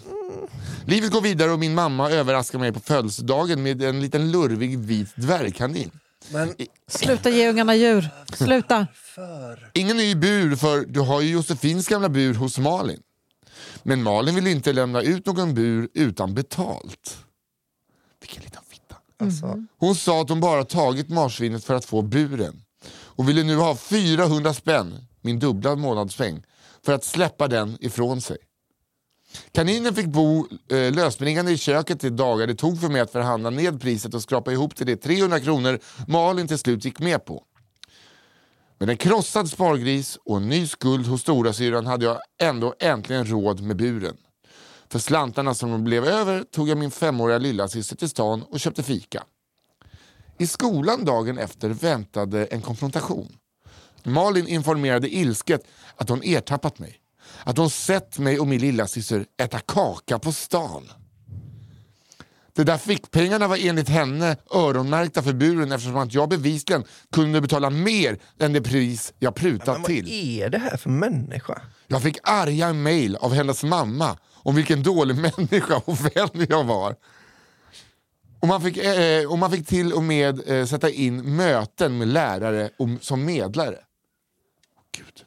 [0.85, 5.09] Livet går vidare och min mamma överraskar mig på födelsedagen med en liten lurvig vit
[5.15, 5.91] dvärgkanin.
[6.29, 6.55] Men
[6.87, 8.09] Sluta ge ungarna djur.
[8.33, 8.87] Sluta.
[8.93, 9.71] för...
[9.73, 13.01] Ingen ny bur för du har ju Josefins gamla bur hos Malin.
[13.83, 17.17] Men Malin vill inte lämna ut någon bur utan betalt.
[18.21, 18.95] Vilken liten fitta.
[19.19, 22.63] Alltså, Hon sa att hon bara tagit marsvinet för att få buren
[22.93, 26.43] och ville nu ha 400 spänn, min dubbla månadspeng,
[26.85, 28.37] för att släppa den ifrån sig.
[29.51, 33.49] Kaninen fick bo eh, lösspringande i köket de dagar det tog för mig att förhandla
[33.49, 37.43] ned priset och skrapa ihop till de 300 kronor Malin till slut gick med på.
[38.77, 43.61] Med en krossad spargris och en ny skuld hos storasyrran hade jag ändå äntligen råd
[43.61, 44.17] med buren.
[44.89, 49.23] För slantarna som blev över tog jag min femåriga lillasyster till stan och köpte fika.
[50.37, 53.37] I skolan dagen efter väntade en konfrontation.
[54.03, 57.00] Malin informerade ilsket att hon ertappat mig.
[57.43, 60.89] Att hon sett mig och min lillasyster äta kaka på stan.
[62.53, 67.69] De där fickpengarna var enligt henne öronmärkta för buren eftersom att jag bevisligen kunde betala
[67.69, 70.39] mer än det pris jag prutat men vad till.
[70.39, 71.61] är det här för människa?
[71.87, 76.95] Jag fick arga mejl av hennes mamma om vilken dålig människa och vän jag var.
[78.39, 82.07] Och man fick, eh, och man fick till och med eh, sätta in möten med
[82.07, 83.77] lärare och, som medlare.
[84.97, 85.25] Gud.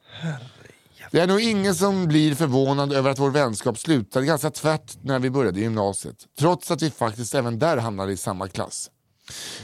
[1.15, 5.19] Det är nog ingen som blir förvånad över att vår vänskap slutade ganska tvärt när
[5.19, 6.17] vi började gymnasiet.
[6.39, 8.91] Trots att vi faktiskt även där hamnade i samma klass.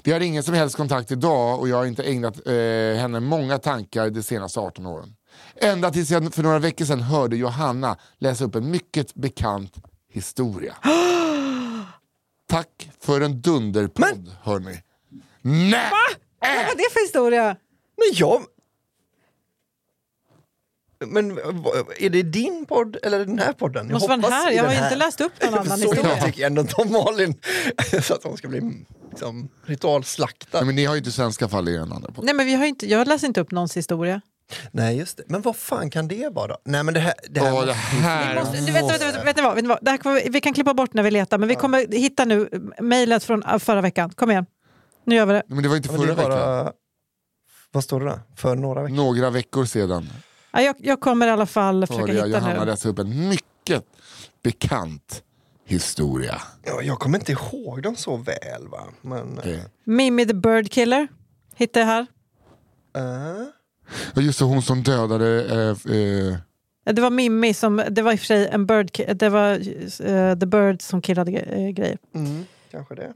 [0.03, 2.53] Vi har ingen som helst kontakt idag och jag har inte ägnat eh,
[3.01, 5.15] henne många tankar de senaste 18 åren.
[5.57, 9.75] Ända tills jag för några veckor sedan hörde Johanna läsa upp en mycket bekant
[10.13, 10.75] historia.
[12.49, 14.83] Tack för en dunderpodd, hörni.
[15.43, 15.91] Nej!
[16.41, 17.57] Vad var det för historia?
[17.97, 18.43] Men jag...
[21.07, 23.87] Men vad- är det din podd eller den här podden?
[23.89, 24.51] Det måste vara den här.
[24.53, 24.87] Jag har den ju här.
[24.87, 26.25] inte läst upp någon annan Så jag historia.
[26.25, 27.35] tycker ändå inte om Malin.
[28.03, 30.59] Så att hon ska bli liksom, ritualslaktad.
[30.59, 32.25] Nej, men ni har ju inte svenska fall i den andra podden.
[32.25, 34.21] Nej men vi har inte, jag läser inte upp någons historia.
[34.71, 35.23] Nej just det.
[35.27, 36.59] Men vad fan kan det vara då?
[36.65, 37.15] Nej men det här...
[37.31, 38.35] Det här Åh, det här...
[38.41, 39.55] Måste, du, vänta, vänta, vänta, vet ni vad?
[39.55, 39.79] Vet ni vad?
[39.83, 42.49] Det här kommer, vi- kan klippa bort när vi letar men vi kommer hitta nu
[42.81, 44.11] mejlet från äh, förra veckan.
[44.11, 44.47] Kom igen.
[45.07, 45.43] Nu gör vi det.
[45.47, 46.73] Men det var inte förra veckan.
[47.73, 48.19] Vad står det då?
[48.37, 48.97] För några veckor?
[48.97, 50.09] Några veckor sedan
[50.53, 52.71] Ja, jag, jag kommer i alla fall försöka hörde jag hitta Johanna nu.
[52.71, 53.85] läsa upp en mycket
[54.43, 55.23] bekant
[55.65, 56.41] historia.
[56.65, 58.85] Ja, jag kommer inte ihåg dem så väl va.
[59.01, 59.39] Men...
[59.39, 59.65] Okej.
[59.85, 61.09] Mimmi the Bird Killer
[61.57, 62.07] hittar jag här.
[62.97, 63.47] eh,
[64.15, 65.45] Ja, Just det, hon som dödade...
[65.45, 66.37] Eh, eh,
[66.95, 69.51] Det var Mimmi som, det var i och för sig en bird, det var
[70.07, 71.99] eh, The Bird som killade eh, grejer.
[72.15, 73.13] mm, kanske det.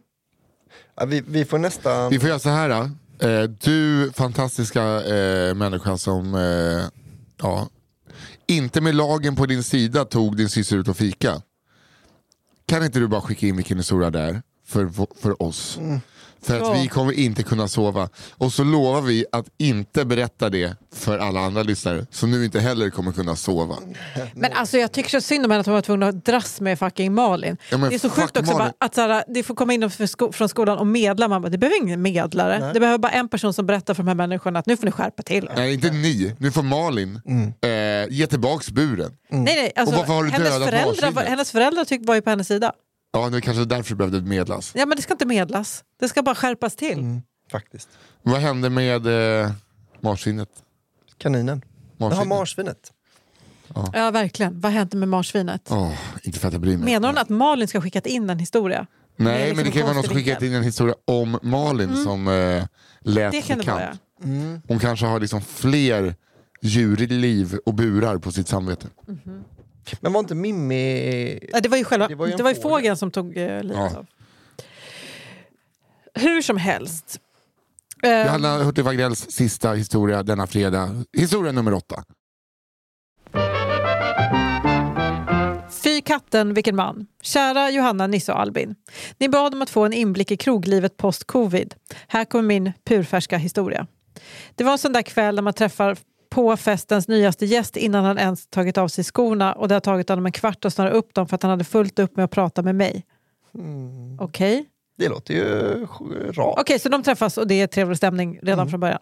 [0.97, 2.11] Ja, vi, vi får nästan...
[2.11, 2.69] Vi får göra så här.
[2.69, 2.91] då.
[3.29, 6.85] Eh, du fantastiska eh, människa som eh,
[7.39, 7.69] ja,
[8.47, 11.43] inte med lagen på din sida tog din syster ut och fika.
[12.67, 15.77] Kan inte du bara skicka in vilken historia det är för, för oss?
[15.79, 16.01] Mm.
[16.45, 16.73] För att Ja.
[16.83, 18.09] vi kommer inte kunna sova.
[18.39, 22.61] Och så lovar vi att inte berätta det för alla andra lyssnare som nu inte
[22.61, 23.77] heller kommer kunna sova.
[24.35, 26.79] Men alltså jag tycker så synd om henne att hon var tvungen att dras med
[26.79, 27.57] fucking Malin.
[27.71, 30.49] Ja, det är så sjukt också bara, att såhär, det får komma in sko- från
[30.49, 31.29] skolan och medla.
[31.29, 32.71] Man bara, det behöver ingen medlare.
[32.75, 34.93] Det behöver bara en person som berättar för de här människorna att nu får ni
[34.93, 35.49] skärpa till.
[35.57, 36.35] Nej, inte ni.
[36.39, 37.21] Nu får Malin
[37.63, 39.13] eh, ge tillbaks buren.
[39.31, 42.15] Nej, nej, alltså, Och varför har du hennes, dödat föräldrar, var- hennes föräldrar tyck, var
[42.15, 42.73] ju på hennes sida.
[43.15, 44.73] Ja, det är kanske därför det behövde medlas.
[44.75, 45.85] Ja, men det ska inte medlas.
[46.01, 46.99] Det ska bara skärpas till.
[46.99, 47.89] Mm, faktiskt.
[48.23, 49.07] Vad hände med
[49.43, 49.51] eh,
[50.01, 50.49] marsvinet?
[51.19, 51.63] Kaninen.
[51.99, 52.29] Jaha, Marsvinet?
[52.29, 52.93] marsvinet.
[53.93, 54.61] Ja, verkligen.
[54.61, 55.69] Vad hände med marsvinet?
[55.71, 55.93] Åh,
[56.23, 56.85] inte för att jag bryr mig.
[56.85, 58.87] Menar hon att Malin ska skickat in en historia?
[59.17, 60.95] Det är Nej, liksom men det kan ju vara någon som skickat in en historia
[61.05, 62.65] om Malin som eh,
[63.01, 64.01] lät Det kan det bekant.
[64.25, 64.61] Mm.
[64.69, 66.15] Hon kanske har liksom fler
[66.63, 68.87] djurliv och burar på sitt samvete.
[70.01, 71.39] Men var inte Mimmi...
[71.53, 72.97] Ja, det var ju, själva, Det det var var ju ju, en fågeln fågel.
[72.97, 73.97] som tog eh, livet Ja.
[73.99, 74.07] av.
[76.15, 77.21] Hur som helst.
[78.03, 81.05] Eh, Johanna Hurtig Wagrells sista historia denna fredag.
[81.17, 82.05] Historia nummer åtta.
[85.85, 87.07] Fy katten, vilken man.
[87.23, 88.75] Kära Johanna, Nisse och Albin.
[89.19, 91.75] Ni bad om att få en inblick i kroglivet post-covid.
[92.09, 93.87] Här kommer min purfärska historia.
[94.55, 95.97] Det var en sån där kväll när man träffar
[96.35, 100.09] på festens nyaste gäst innan han ens tagit av sig skorna och det har tagit
[100.09, 102.31] honom en kvart att snöra upp dem för att han hade fullt upp med att
[102.31, 103.05] prata med mig.
[104.21, 104.67] Okej?
[104.99, 105.87] Det låter ju
[106.33, 106.59] rart.
[106.59, 108.99] Okej, så de träffas och det är trevlig stämning redan från början.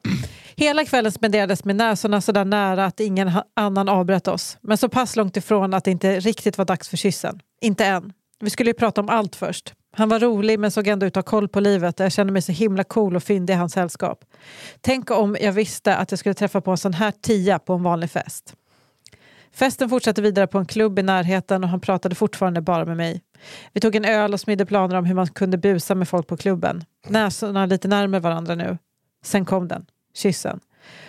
[0.56, 4.58] Hela kvällen spenderades med näsorna så där nära att ingen annan avbröt oss.
[4.60, 7.40] Men så pass långt ifrån att det inte riktigt var dags för kyssen.
[7.60, 8.12] Inte än.
[8.40, 9.74] Vi skulle ju prata om allt först.
[9.94, 12.32] Han var rolig men såg ändå ut att ha koll på livet och jag kände
[12.32, 14.24] mig så himla cool och fyndig i hans sällskap.
[14.80, 17.82] Tänk om jag visste att jag skulle träffa på en sån här tia på en
[17.82, 18.54] vanlig fest.
[19.54, 23.22] Festen fortsatte vidare på en klubb i närheten och han pratade fortfarande bara med mig.
[23.72, 26.36] Vi tog en öl och smidde planer om hur man kunde busa med folk på
[26.36, 26.84] klubben.
[27.08, 28.78] Näsorna lite närmare varandra nu.
[29.24, 30.60] Sen kom den, kyssen.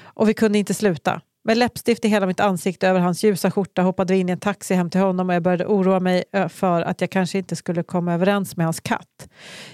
[0.04, 1.22] Och vi kunde inte sluta.
[1.46, 4.40] Med läppstift i hela mitt ansikte över hans ljusa skjorta hoppade vi in i en
[4.40, 7.84] taxi hem till honom och jag började oroa mig för att jag kanske inte skulle
[7.84, 9.30] komma överens med hans katt.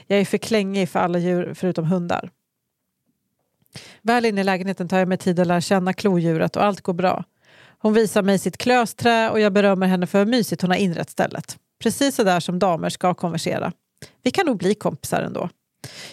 [0.07, 2.29] Jag är för klängig för alla djur förutom hundar.
[4.01, 6.93] Väl inne i lägenheten tar jag mig tid att lära känna klodjuret och allt går
[6.93, 7.23] bra.
[7.79, 11.09] Hon visar mig sitt klösträ och jag berömmer henne för hur mysigt hon har inrett
[11.09, 11.57] stället.
[11.83, 13.71] Precis så där som damer ska konversera.
[14.23, 15.49] Vi kan nog bli kompisar ändå.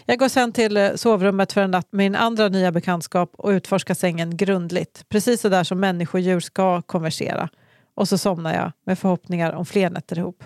[0.04, 3.50] Jag går sen till eh, sovrummet för en natt med min andra nya bekantskap och
[3.50, 5.08] utforskar sängen grundligt.
[5.08, 7.48] Precis så där som människor och djur ska konversera.
[7.94, 10.44] Och så somnar jag med förhoppningar om fler nätter ihop.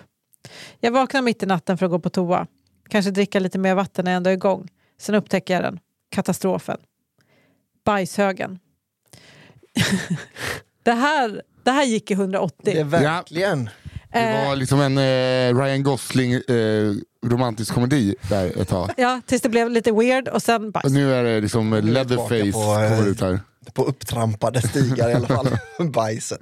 [0.79, 2.47] Jag vaknar mitt i natten för att gå på toa.
[2.89, 4.69] Kanske dricka lite mer vatten när jag ändå är igång.
[4.99, 5.79] Sen upptäcker jag den.
[6.09, 6.77] Katastrofen.
[7.85, 8.59] Bajshögen.
[10.83, 12.55] det, här, det här gick i 180.
[12.63, 13.69] Det är verkligen.
[14.13, 16.93] Det var liksom en eh, Ryan Gosling eh,
[17.25, 18.89] romantisk komedi där ett tag.
[18.97, 20.93] Ja, tills det blev lite weird och sen Och bajs.
[20.93, 23.39] nu är det liksom är Leatherface på, eh, kommer ut här.
[23.73, 25.57] På upptrampade stigar i alla fall.
[25.93, 26.39] Bajset.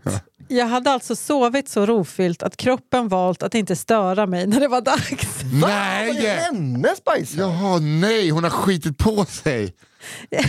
[0.47, 4.67] Jag hade alltså sovit så rofyllt att kroppen valt att inte störa mig när det
[4.67, 5.43] var dags.
[5.53, 6.21] Vad är Nej!
[6.25, 7.33] hennes bajs?
[7.33, 9.73] Jaha, nej, hon har skitit på sig.
[10.29, 10.43] Jag,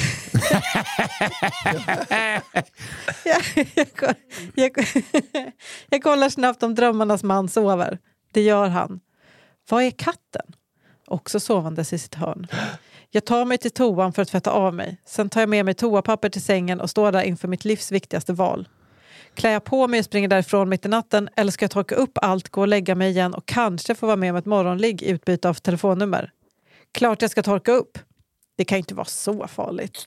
[3.24, 3.42] jag,
[4.54, 4.86] jag,
[5.90, 7.98] jag kollar snabbt om drömmarnas man sover.
[8.32, 9.00] Det gör han.
[9.68, 10.46] Vad är katten?
[11.06, 12.46] Också sovandes i sitt hörn.
[13.10, 15.00] Jag tar mig till toan för att tvätta av mig.
[15.04, 18.32] Sen tar jag med mig toapapper till sängen och står där inför mitt livs viktigaste
[18.32, 18.68] val.
[19.34, 22.18] Klär jag på mig och springer därifrån mitt i natten eller ska jag torka upp
[22.22, 25.10] allt, gå och lägga mig igen och kanske få vara med om ett morgonligg i
[25.10, 26.30] utbyte av telefonnummer?
[26.92, 27.98] Klart jag ska torka upp.
[28.56, 30.04] Det kan ju inte vara så farligt.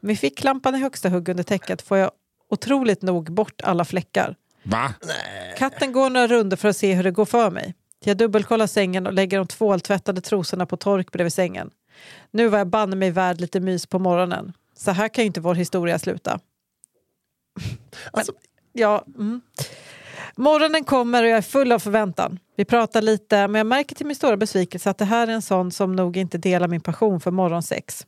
[0.00, 2.10] Med ficklampan i högsta hugg under täcket får jag
[2.50, 4.36] otroligt nog bort alla fläckar.
[4.62, 4.94] Va?
[5.58, 7.74] Katten går några runder för att se hur det går för mig.
[8.04, 11.70] Jag dubbelkollar sängen och lägger de tvåltvättade trosorna på tork bredvid sängen.
[12.30, 14.52] Nu var jag banne mig värd lite mys på morgonen.
[14.76, 16.40] Så här kan ju inte vår historia sluta.
[18.10, 18.32] Alltså,
[18.72, 19.40] Ja, mm.
[20.36, 22.38] Morgonen kommer och jag är full av förväntan.
[22.56, 25.42] Vi pratar lite, men jag märker till min stora besvikelse att det här är en
[25.42, 28.06] sån som nog inte delar min passion för morgonsex.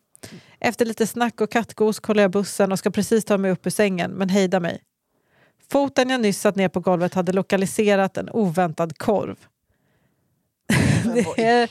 [0.61, 3.71] Efter lite snack och kattgos kollar jag bussen och ska precis ta mig upp ur
[3.71, 4.83] sängen, men hejda mig.
[5.71, 9.37] Foten jag nyss satt ner på golvet hade lokaliserat en oväntad korv.
[11.15, 11.71] Det är,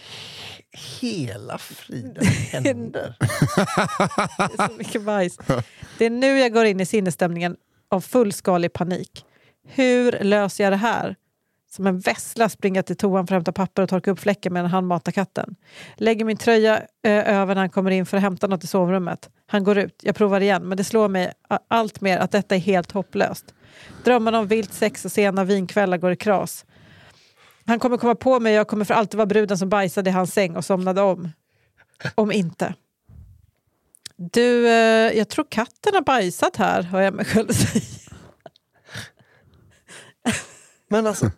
[1.02, 3.16] hela friden händer.
[4.58, 5.38] det är så mycket bajs.
[5.98, 7.56] Det är nu jag går in i sinnesstämningen
[7.90, 9.26] av fullskalig panik.
[9.68, 11.16] Hur löser jag det här?
[11.72, 14.54] Som en vessla springer jag till toan för att hämta papper och torka upp fläcken
[14.54, 15.56] medan han matar katten.
[15.96, 19.30] Lägger min tröja eh, över när han kommer in för att hämta något i sovrummet.
[19.48, 20.00] Han går ut.
[20.04, 21.32] Jag provar igen, men det slår mig
[21.68, 23.54] allt mer att detta är helt hopplöst.
[24.04, 26.66] Drömmarna om vilt sex och sena vinkvällar går i kras.
[27.66, 30.14] Han kommer komma på mig och jag kommer för alltid vara bruden som bajsade i
[30.14, 31.30] hans säng och somnade om.
[32.16, 32.74] Om inte.
[34.16, 38.03] Du, eh, jag tror katten har bajsat här, hör jag mig själv säga.
[40.94, 41.32] Men alltså,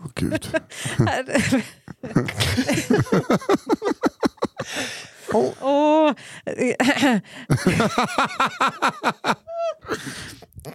[0.00, 0.48] Åh gud.
[5.32, 6.12] hon, Åh.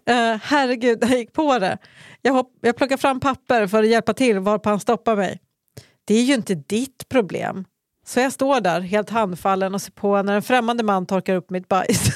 [0.05, 1.77] Eh, herregud, jag gick på det.
[2.21, 5.39] Jag, hopp, jag plockar fram papper för att hjälpa till varpå han stoppar mig.
[6.05, 7.65] Det är ju inte ditt problem.
[8.05, 11.49] Så jag står där helt handfallen och ser på när en främmande man torkar upp
[11.49, 12.15] mitt bajs.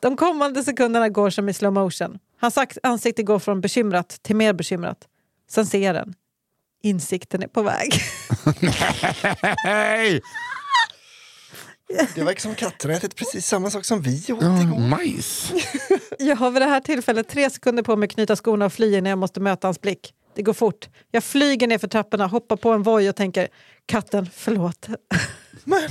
[0.00, 2.18] De kommande sekunderna går som i slow motion.
[2.40, 4.98] Hans ansikte går från bekymrat till mer bekymrat.
[5.50, 6.14] Sen ser jag den.
[6.82, 7.92] Insikten är på väg.
[9.64, 10.20] Hej!
[12.14, 14.78] det verkar som katten har ätit precis samma sak som vi åt Ja, igår.
[14.78, 15.52] majs.
[16.18, 19.00] Jag har vid det här tillfället tre sekunder på mig att knyta skorna och fly
[19.00, 20.14] när jag måste möta hans blick.
[20.34, 20.88] Det går fort.
[21.10, 23.48] Jag flyger ner för trapporna, hoppar på en voj och tänker
[23.86, 24.88] katten, förlåt.
[25.64, 25.82] Men...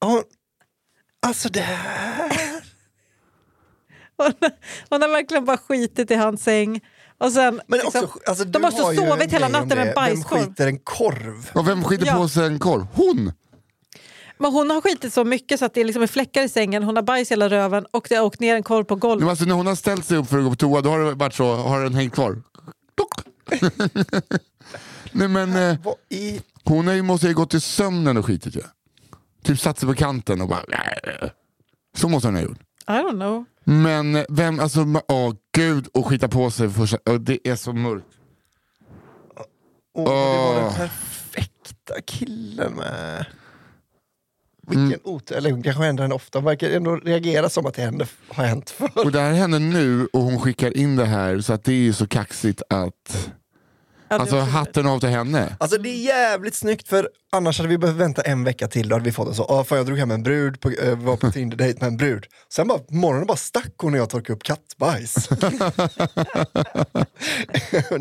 [0.00, 0.22] Ja,
[1.28, 2.30] alltså det här...
[4.16, 4.32] Hon,
[4.90, 6.80] hon har verkligen bara skitit i hans säng.
[7.18, 9.78] Och sen, Men liksom, också, alltså, de du måste har ju sovit en hela natten
[9.78, 10.38] med en bajskorv.
[10.40, 11.50] Vem skiter en korv?
[11.54, 12.14] Och vem skiter Ja.
[12.16, 12.86] på sig en korv?
[12.94, 13.32] Hon!
[14.38, 16.96] Men hon har skitit så mycket så att det liksom är fläckar i sängen, hon
[16.96, 19.20] har bajs i hela röven och det har åkt ner en korv på golvet.
[19.20, 20.98] Men alltså, när hon har ställt sig upp för att gå på toa, då har
[20.98, 22.42] det varit så, har den hängt kvar?
[25.12, 25.76] Nej men eh,
[26.08, 26.40] i...
[26.64, 28.62] hon har ju, måste ju gått till sömnen och skitit ju.
[29.42, 30.62] Typ satt sig på kanten och bara...
[31.96, 32.58] Så måste hon ha gjort.
[32.88, 33.44] I don't know.
[33.64, 38.06] Men vem, alltså, åh gud, och skita på sig första, åh, det är så mörkt.
[39.94, 43.26] Åh, det var den perfekta killen med.
[44.66, 48.08] Vilken otur, eller hon kanske händer henne ofta, verkar ändå reagera som att det händer,
[48.28, 49.04] har hänt förr.
[49.04, 51.76] Och det här händer nu och hon skickar in det här så att det är
[51.76, 53.32] ju så kaxigt att...
[54.08, 55.56] Alltså hatten av till henne.
[55.60, 58.94] Alltså det är jävligt snyggt för annars hade vi behövt vänta en vecka till, då
[58.94, 61.16] hade vi fått en så, ah, fan jag drog hem en brud, på, äh, var
[61.16, 62.26] på Tinder-dejt med en brud.
[62.52, 65.28] Sen bara, på morgonen bara stack hon och jag torkade upp kattbajs.
[65.28, 65.44] det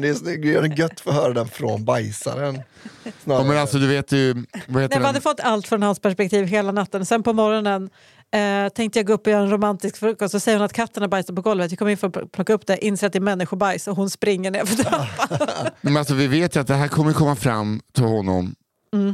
[0.08, 2.62] är snyggt, det är gött för att höra den från bajsaren.
[3.03, 5.99] Ja, men alltså du vet ju, vad Nej, heter man hade fått allt från hans
[5.99, 7.05] perspektiv hela natten.
[7.05, 7.89] Sen på morgonen
[8.32, 11.03] eh, tänkte jag gå upp och göra en romantisk frukost och säger hon att katten
[11.03, 11.71] har bajsat på golvet.
[11.71, 14.09] Jag kommer in för att plocka upp det, inser att det är människobajs och hon
[14.09, 15.67] springer ner för trappan.
[15.82, 18.55] Men alltså, vi vet ju att det här kommer komma fram till honom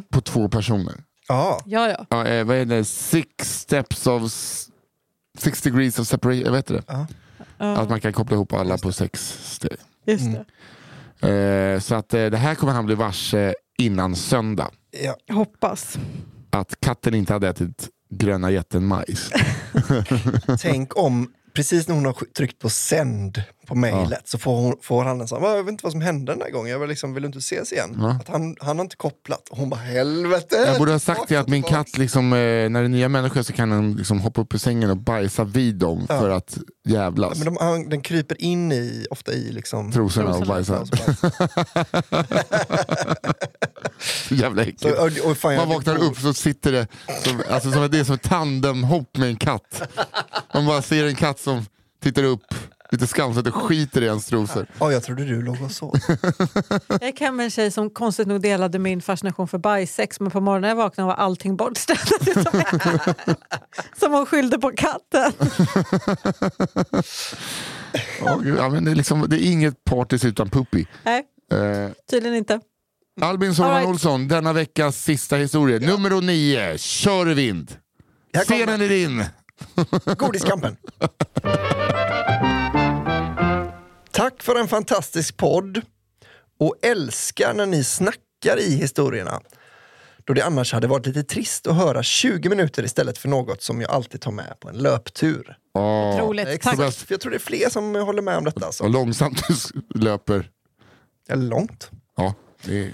[0.09, 0.93] på två personer.
[1.27, 2.05] Ja, Ja, ja.
[2.09, 2.85] Ja, eh, vad är det?
[2.85, 4.31] Six steps of...
[5.37, 6.83] Six degrees of separation, vad heter det?
[6.87, 7.05] Ja.
[7.57, 9.77] Att man kan koppla ihop alla på sex steg.
[10.05, 10.45] just det.
[11.73, 14.71] Eh, så att eh, det här kommer han bli varse innan söndag.
[15.03, 15.33] ja.
[15.35, 15.97] Hoppas.
[16.49, 19.29] Att katten inte hade ätit gröna jätten-majs.
[20.61, 25.03] Tänk om, precis när hon har tryckt på sänd på mejlet så får, hon, får
[25.03, 27.13] han en sån, jag vet inte vad som hände den här gången, jag vill, liksom,
[27.13, 27.95] vill inte ses igen?
[27.99, 28.11] Ja.
[28.21, 29.49] Att han, han har inte kopplat.
[29.49, 30.55] Och hon bara, helvete!
[30.67, 32.37] Jag borde ha sagt till att min katt, liksom, eh,
[32.69, 35.43] när det är nya människor så kan den liksom hoppa upp i sängen och bajsa
[35.43, 36.19] vid dem Ja.
[36.19, 36.57] för att
[36.87, 37.37] jävlas.
[37.37, 39.91] Men de, han, den kryper in i, ofta i liksom...
[39.91, 40.79] Trosorna och Trosorna.
[40.79, 40.87] bajsar.
[44.37, 44.99] Så jävla Så, äckligt.
[44.99, 46.87] och, och fan, jag Man vaknar upp så sitter det
[47.23, 49.81] som, alltså, som, det är som ett tandemhopp med en katt.
[50.53, 51.65] Man bara ser en katt som
[52.03, 52.55] tittar upp
[52.91, 54.67] lite skamset och skiter i ens trosor.
[54.79, 55.95] Ja, jag trodde du låg och sov.
[57.01, 60.41] Jag hem med en tjej som konstigt nog delade min fascination för bajssex men på
[60.41, 62.07] morgonen när jag vaknade var allting bortstädat.
[63.99, 65.31] som hon skyllde på katten.
[68.43, 70.85] Gud, ja, men det, är liksom, det är inget partis utan puppy.
[71.03, 72.59] Nej, Eh, tydligen inte.
[73.21, 73.87] Albin Soran right.
[73.87, 75.79] Olsson, denna veckas sista historia.
[75.79, 77.77] Nummer nio, kör vind.
[78.43, 79.25] Scenen är din.
[80.17, 80.77] Godiskampen.
[84.11, 85.81] Tack för en fantastisk podd
[86.59, 89.39] och älskar när ni snackar i historierna.
[90.25, 93.81] Då det annars hade varit lite trist att höra 20 minuter istället för något som
[93.81, 95.57] jag alltid tar med på en löptur.
[95.73, 96.61] Åh, Otroligt.
[96.61, 96.75] Tack.
[96.75, 98.65] För jag tror det är fler som håller med om detta.
[98.65, 98.87] Alltså.
[98.87, 100.49] långsamt du löper.
[101.29, 101.91] Eller långt.
[102.17, 102.33] Ja,
[102.65, 102.93] det är...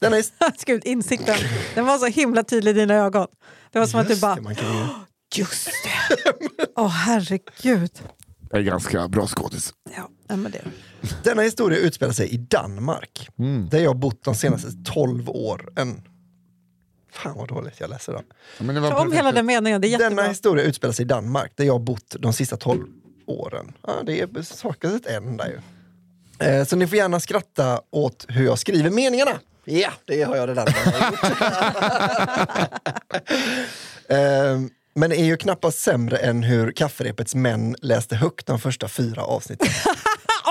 [0.00, 0.32] Denna his-
[0.66, 1.36] Gud, insikten.
[1.74, 3.26] Den var så himla tydlig i dina ögon.
[3.72, 4.84] Det var som att du Just bara, det, man kan ju...
[5.42, 6.32] just det.
[6.76, 7.90] Åh herregud.
[8.50, 9.74] Jag är ganska bra skådis.
[10.28, 10.64] Ja, men det.
[11.24, 13.28] Denna historia utspelar sig i Danmark.
[13.38, 13.68] Mm.
[13.68, 16.02] Där jag har bott de senaste 12 åren.
[17.12, 18.22] Fan vad dåligt jag läser då.
[18.58, 20.24] Ja, Men det var Ta om hela den meningen, det är Denna jättebra.
[20.28, 22.86] historia utspelar sig i Danmark där jag har bott de sista 12
[23.26, 23.72] åren.
[23.86, 25.60] Ja, det är saknas ett N där ju.
[26.40, 29.38] Eh, så ni får gärna skratta åt hur jag skriver meningarna.
[29.64, 30.76] Ja, det har jag redan gjort.
[34.08, 34.60] eh,
[34.94, 39.68] men är ju knappast sämre än hur kafferepets män läste högt de första fyra avsnitten.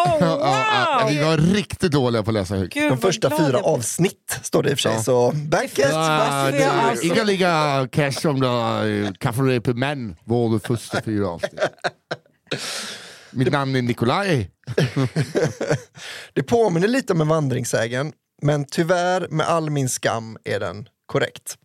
[0.06, 1.10] Oh, Ja, wow!
[1.10, 2.74] vi var riktigt dåliga på att läsa högt.
[2.74, 4.92] Gud, De första fyra avsnitt står det i och för sig.
[4.94, 5.04] Ja.
[5.04, 5.86] Så back it!
[5.92, 11.28] Ja, vi har det, Inga ligga cash om det kafferep män var det första fyra
[11.28, 11.60] avsnitt.
[13.32, 14.52] Mitt namn är Nikolaj.
[16.34, 21.58] Det påminner lite om en vandringssägen, men tyvärr med all min skam är den korrekt.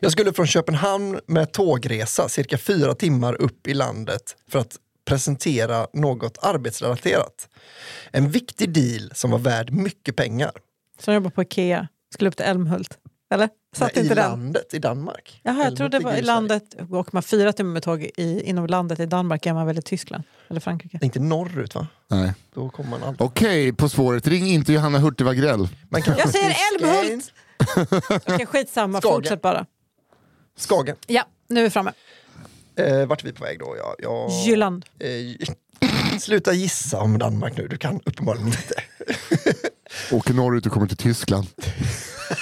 [0.00, 5.86] Jag skulle från Köpenhamn med tågresa cirka fyra timmar upp i landet för att presentera
[5.92, 7.48] något arbetsrelaterat.
[8.10, 10.52] En viktig deal som var värd mycket pengar.
[10.98, 11.88] Som jobbar på Ikea.
[12.14, 12.98] Skulle upp till Älmhult.
[13.32, 13.48] Eller?
[13.76, 14.30] Satt Nej, I inte den?
[14.30, 15.40] landet, i Danmark.
[15.42, 16.64] Jaha, jag trodde det var i landet.
[16.90, 19.82] Åker man fyra timmar med tåg i, inom landet i Danmark är man väl i
[19.82, 20.24] Tyskland?
[20.50, 20.98] Eller Frankrike?
[21.02, 21.86] Inte norrut va?
[22.08, 22.34] Nej.
[22.54, 23.20] Då kommer man aldrig.
[23.28, 24.26] Okej, På spåret.
[24.26, 25.68] Ring inte Johanna Hurtig Wagrell.
[25.88, 27.32] Man kan Jag säger Älmhult!
[28.26, 29.00] Okej, skitsamma.
[29.00, 29.14] Skagen.
[29.16, 29.66] Fortsätt bara.
[30.56, 30.96] Skagen.
[31.06, 31.92] Ja, nu är vi framme.
[32.76, 33.76] Eh, vart är vi på väg då?
[33.78, 34.84] Ja, ja, Jylland.
[34.98, 38.74] Eh, sluta gissa om Danmark nu, du kan uppenbarligen inte.
[40.12, 41.46] Åker norrut och kommer till Tyskland.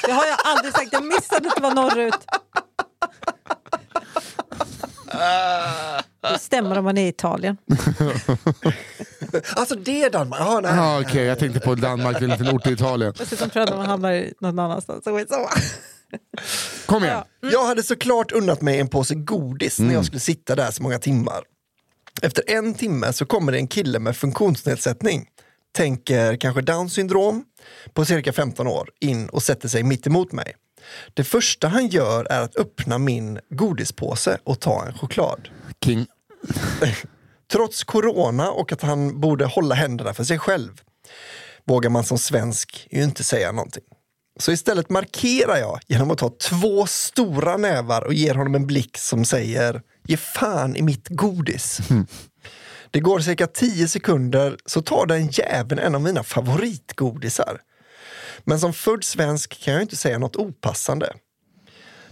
[0.05, 0.93] Det har jag aldrig sagt.
[0.93, 2.27] Jag missade att det var norrut.
[6.33, 7.57] Det stämmer om man är i Italien.
[9.57, 10.41] Alltså det är Danmark?
[10.41, 10.73] Ah, nej.
[10.77, 13.15] Ja, Okej, jag tänkte på Danmark, en liten ort i Italien.
[13.19, 15.05] Dessutom tror jag att man hamnar i någon annanstans.
[16.87, 17.23] Kom igen.
[17.41, 20.99] Jag hade såklart unnat mig en påse godis när jag skulle sitta där så många
[20.99, 21.43] timmar.
[22.23, 25.27] Efter en timme så kommer det en kille med funktionsnedsättning,
[25.77, 27.45] tänker kanske down syndrom,
[27.95, 30.55] på cirka 15 år, in och sätter sig mitt emot mig.
[31.15, 35.49] Det första han gör är att öppna min godispåse och ta en choklad.
[35.85, 36.07] King.
[37.53, 40.81] Trots corona och att han borde hålla händerna för sig själv
[41.65, 43.83] vågar man som svensk ju inte säga någonting.
[44.41, 48.99] Så istället markerar jag genom att ta två stora nävar och ger honom en blick
[48.99, 51.81] som säger ge fan i mitt godis.
[52.91, 57.61] Det går cirka 10 sekunder så tar den jäveln en av mina favoritgodisar.
[58.45, 61.13] Men som född svensk kan jag inte säga något opassande.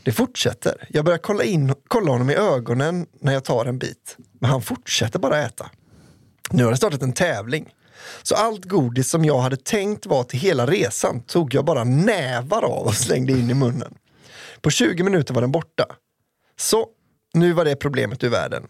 [0.03, 0.89] Det fortsätter.
[0.91, 4.16] Jag börjar kolla, in, kolla honom i ögonen när jag tar en bit.
[4.41, 5.70] Men han fortsätter bara äta.
[6.51, 7.74] Nu har det startat en tävling.
[8.22, 12.64] Så allt godis som jag hade tänkt var till hela resan tog jag bara nävar
[12.64, 13.95] av och slängde in i munnen.
[14.61, 15.87] På 20 minuter var den borta.
[16.57, 16.87] Så,
[17.35, 18.68] nu var det problemet ur världen.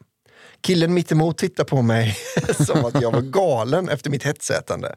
[0.63, 2.17] Killen mittemot tittade på mig
[2.67, 4.95] som att jag var galen efter mitt hetsätande.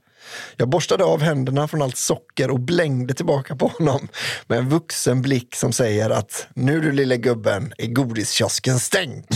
[0.58, 4.08] Jag borstade av händerna från allt socker och blängde tillbaka på honom
[4.48, 9.26] med en vuxen blick som säger att nu du lille gubben är godiskiosken stängd.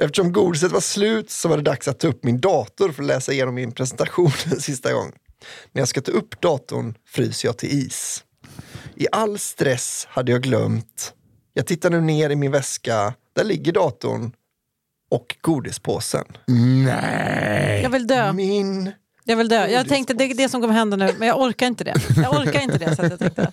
[0.00, 3.06] Eftersom godiset var slut så var det dags att ta upp min dator för att
[3.06, 5.12] läsa igenom min presentation en sista gång.
[5.72, 8.24] När jag ska ta upp datorn fryser jag till is.
[8.94, 11.14] I all stress hade jag glömt.
[11.52, 13.14] Jag tittar nu ner i min väska.
[13.36, 14.32] Där ligger datorn
[15.10, 16.24] och godispåsen.
[16.84, 17.82] Nej.
[17.82, 18.32] Jag vill dö.
[18.32, 18.92] Min...
[19.24, 19.66] Jag vill dö.
[19.66, 21.94] Jag tänkte det är det som kommer hända nu, men jag orkar inte det.
[22.16, 22.96] Jag orkar inte det.
[22.96, 23.52] Så att jag, tänkte.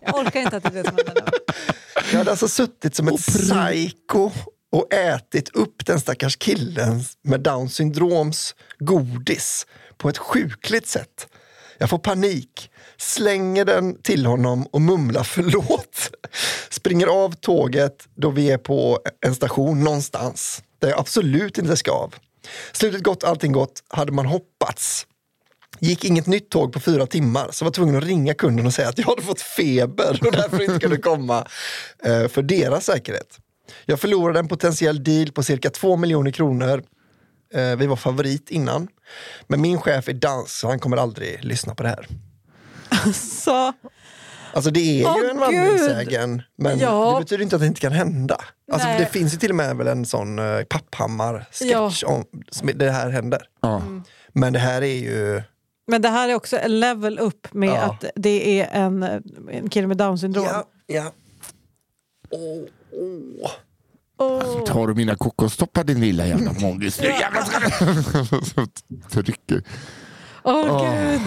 [0.00, 1.54] jag orkar inte att det är det som händer nu.
[2.10, 4.30] Jag hade alltså suttit som ett psyko
[4.72, 11.28] och ätit upp den stackars killen med down syndroms godis på ett sjukligt sätt.
[11.80, 16.10] Jag får panik, slänger den till honom och mumlar förlåt.
[16.70, 21.92] Springer av tåget då vi är på en station någonstans där jag absolut inte ska
[21.92, 22.14] av.
[22.72, 25.06] Slutet gott, allting gott, hade man hoppats.
[25.78, 28.88] Gick inget nytt tåg på fyra timmar så var tvungen att ringa kunden och säga
[28.88, 31.46] att jag hade fått feber och därför inte kunde komma
[32.04, 33.38] eh, för deras säkerhet.
[33.84, 36.82] Jag förlorade en potentiell deal på cirka två miljoner kronor.
[37.54, 38.88] Eh, vi var favorit innan.
[39.46, 42.06] Men min chef är dans så han kommer aldrig lyssna på det här.
[43.14, 43.72] Så,
[44.52, 45.36] Alltså det är ju Åh, en Gud!
[45.36, 47.14] vandringssägen men Ja.
[47.14, 48.36] det betyder inte att det inte kan hända.
[48.72, 48.98] Alltså Nej.
[49.00, 53.10] det finns ju till och med väl en sån uh, Papphammar-sketch om som det här
[53.10, 53.42] händer.
[53.60, 53.82] Ja.
[54.32, 55.42] Men det här är ju...
[55.86, 57.80] men det här är också en level upp med Ja.
[57.82, 59.02] att det är en,
[59.50, 60.44] en kille med down syndrom.
[60.44, 61.12] Ja, ja.
[62.30, 62.62] Åh,
[63.42, 63.50] åh.
[64.20, 64.64] Åh.
[64.64, 67.00] Tar du mina kokostoppar din lilla jävla mångis?
[67.00, 67.60] Nu jävlar ska
[69.12, 69.22] du...
[69.22, 69.62] Trycker.
[70.42, 71.20] Åh gud.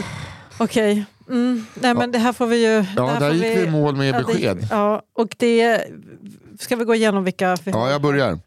[0.57, 1.05] Okej.
[1.29, 1.65] Mm.
[1.73, 2.81] Nej men det här får vi ju...
[2.81, 4.67] det Ja, här där får gick vi i mål med ja, det- besked.
[4.71, 5.81] Ja, och det...
[6.59, 7.57] Ska vi gå igenom vilka?
[7.63, 8.39] Ja, jag börjar.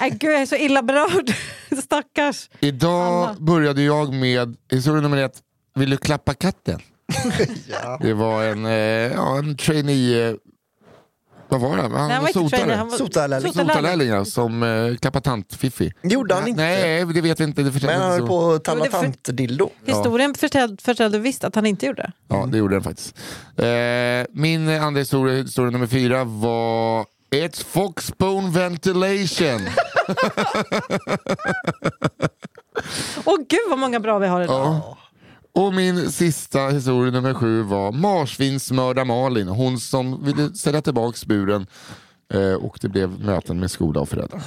[0.00, 1.34] Nej, gud, jag är så illa berörd.
[1.82, 2.50] Stackars.
[2.60, 3.36] Idag Anna.
[3.40, 5.38] började jag med historia nummer ett.
[5.74, 6.80] Vill du klappa katten?
[7.82, 7.98] Ja.
[8.02, 8.72] Det var en, eh,
[9.12, 10.36] ja, en trainee...
[11.52, 11.82] Vad var det?
[11.82, 12.72] Han Nej, han var sotare.
[12.72, 13.52] han var Sotarlärling.
[13.52, 14.08] sotarlärling.
[14.08, 15.92] Ja, som eh, klappade tant-Fiffi.
[16.02, 16.62] Gjorde han inte?
[16.62, 17.62] Nej, det vet vi inte.
[17.62, 18.52] Det Men han höll inte på så.
[18.54, 19.70] att talla tant-dildo.
[19.86, 22.12] Historien förtällde, förtällde visst att han inte gjorde det.
[22.28, 23.16] Ja, det gjorde den faktiskt.
[23.56, 23.66] Eh,
[24.40, 29.60] min andra historia, historia nummer fyra var It's Foxbone Ventilation.
[33.24, 34.60] Åh gud vad många bra vi har idag.
[34.66, 34.98] ja.
[35.54, 39.48] Och min sista historia nummer sju var Marsvinsmörda Malin.
[39.48, 41.66] Hon som ville sälja tillbaka buren
[42.34, 44.42] eh, och det blev möten med skola och föräldrar.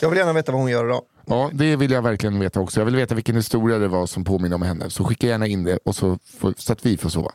[0.00, 1.02] Jag vill gärna veta vad hon gör idag.
[1.26, 2.80] Ja, det vill jag verkligen veta också.
[2.80, 4.90] Jag vill veta vilken historia det var som påminner om henne.
[4.90, 7.32] Så skicka gärna in det och så, får, så att vi får sova.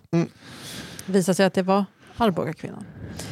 [1.06, 1.86] visade sig att det var
[2.18, 2.86] Arboga-kvinnan.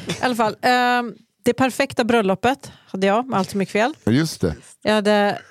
[0.07, 1.13] I alla fall, ehm,
[1.43, 3.93] det perfekta bröllopet hade jag med allt som gick fel.
[4.03, 4.55] Ja, Just det.
[4.81, 5.41] Jag hade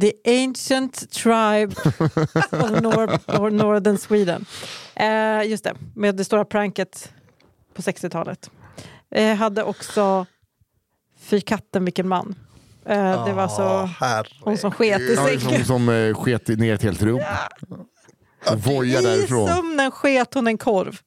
[0.00, 0.12] The
[0.42, 1.74] Ancient Tribe
[2.50, 4.46] of Nor- or Northern Sweden.
[4.94, 7.12] Eh, just det, med det stora pranket
[7.74, 8.50] på 60-talet.
[9.08, 10.26] Jag hade också
[11.20, 12.34] Fy katten vilken man.
[12.86, 14.28] Eh, det var så Ah, herre.
[14.40, 15.56] hon som sket i Ja, är sängen.
[15.58, 17.20] som, som eh, sket ner ett helt rum.
[18.50, 19.48] Och vojar I därifrån.
[19.48, 20.98] sömnen sket hon en korv.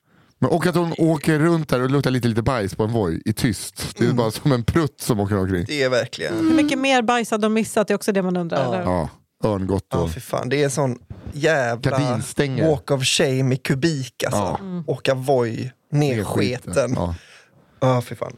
[0.45, 3.21] Men, och att hon åker runt där och luktar lite, lite bajs på en voj
[3.25, 3.93] i tyst.
[3.97, 4.17] Det är Mm.
[4.17, 5.65] bara som en prutt som åker omkring.
[5.67, 6.33] Det är verkligen...
[6.33, 7.87] Hur mycket mer bajs hade de missat?
[7.87, 8.63] Det är också det man undrar.
[8.63, 8.73] Ja.
[8.73, 8.83] eller?
[8.83, 9.09] Ja,
[9.43, 10.11] örngott Ja, och...
[10.11, 10.49] för fan.
[10.49, 10.97] Det är en sån
[11.33, 12.19] jävla
[12.69, 14.39] walk of shame i kubik alltså.
[14.39, 14.57] Ja.
[14.59, 14.83] Mm.
[14.87, 16.93] Åka Voi, nersketen.
[16.95, 17.15] Ja.
[17.79, 18.37] Ja, fy fan.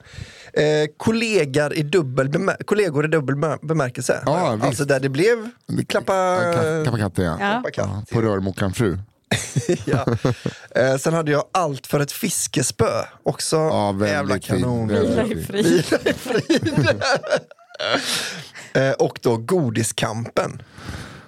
[0.53, 0.63] Eh,
[0.97, 4.23] kollegor, i dubbel bemär- kollegor i dubbel bemär- bemärkelse.
[4.25, 4.65] Ja, visst.
[4.67, 5.49] alltså där det blev
[5.87, 6.39] klappa,
[6.85, 7.31] Kappa katten ja.
[7.31, 7.37] Ja.
[7.37, 7.89] klappa katt.
[7.93, 8.03] ja.
[8.15, 8.97] På rörmokaren fru.
[9.85, 10.05] ja.
[10.75, 13.03] eh, sen hade jag allt för ett fiskespö.
[13.23, 14.87] Också Ja, jävla kanon.
[14.87, 15.65] Vila i frid.
[15.65, 16.89] Vila i frid.
[18.73, 20.61] eh, och då Godiskampen.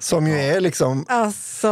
[0.02, 1.68] Som ju är liksom Alltså,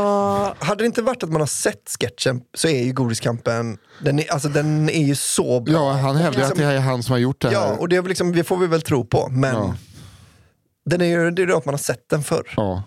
[0.60, 4.32] Hade det inte varit att man har sett sketchen så är ju Godiskampen, den är,
[4.32, 5.74] alltså, den är ju så bra.
[5.74, 7.54] Ja, han hävdar att det här är han som har gjort det här.
[7.56, 9.28] Ja, och det, liksom, det får vi väl tro på.
[9.32, 9.76] Men Ja.
[10.86, 12.54] den är ju, det är ju att man har sett den förr.
[12.58, 12.84] Ja.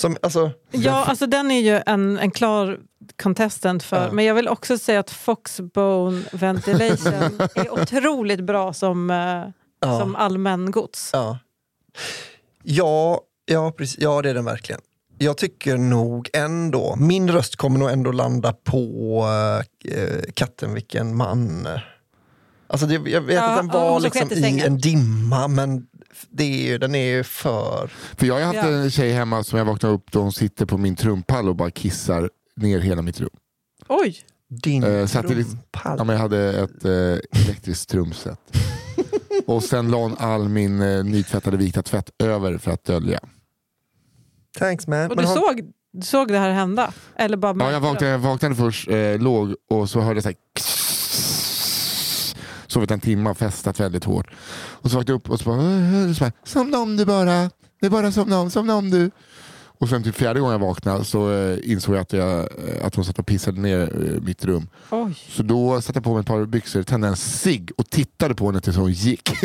[0.00, 2.78] Som, alltså, ja, alltså den är ju en, en klar
[3.22, 4.12] contestant för, Ja.
[4.12, 7.12] men jag vill också säga att Foxbone Ventilation
[7.54, 9.16] är otroligt bra som, eh,
[9.80, 9.98] Ja.
[10.00, 11.10] som allmän gods.
[11.12, 11.38] ja.
[12.62, 14.80] Ja, ja, precis, ja, det är den verkligen.
[15.18, 19.24] Jag tycker nog ändå, min röst kommer nog ändå landa på
[19.84, 21.68] äh, katten vilken man.
[22.66, 25.86] Alltså det, jag vet Ja, att den var liksom i en dimma men
[26.30, 27.90] det är ju, den är ju för...
[28.16, 28.66] För jag har haft Ja.
[28.68, 31.70] en tjej hemma som jag vaknar upp då hon sitter på min trumpall och bara
[31.70, 33.30] kissar ner hela mitt rum.
[33.88, 34.16] Oj!
[34.48, 35.94] Din Eh, lite- trumpall.
[35.98, 38.38] Ja, men jag hade ett eh, elektriskt trumset.
[39.46, 43.20] och sen la hon all min eh, nytvättade vita tvätt över för att dölja.
[44.58, 45.10] Thanks man.
[45.10, 46.92] Och du har- såg, du såg det här hända?
[47.16, 50.28] Eller bara Ja, jag vaknade, jag vaknade först, eh, låg och så hörde jag så
[50.28, 50.36] här
[52.70, 54.26] Sovit en timme och festat väldigt hårt.
[54.54, 55.56] Och så vaknade jag upp och så bara,
[56.20, 57.50] bara somna om du bara.
[57.80, 59.10] Det är bara somna om, somna om du.
[59.80, 62.94] Och sen typ fjärde gången jag vaknade så eh, insåg jag att, jag eh, att
[62.94, 64.68] hon satt och pissade ner eh, mitt rum.
[64.90, 65.14] Oj.
[65.28, 68.46] Så då satte jag på mig ett par byxor, tände en cigg och tittade på
[68.46, 69.30] henne tills hon gick.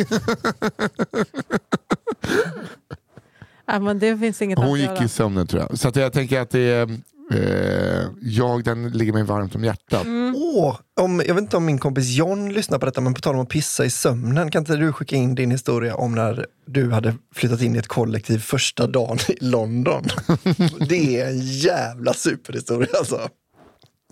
[3.67, 5.79] Ja, men det finns inget Hon gick i sömnen tror jag.
[5.79, 6.99] Så att jag tänker att det är,
[7.33, 10.03] eh, jag, den ligger mig varmt om hjärtat.
[10.05, 10.35] Mm.
[10.37, 13.35] Åh, om, jag vet inte om min kompis John lyssnar på detta, men på tal
[13.35, 16.91] om att pissa i sömnen, kan inte du skicka in din historia om när du
[16.91, 20.03] hade flyttat in i ett kollektiv första dagen i London?
[20.89, 23.29] Det är en jävla superhistoria alltså.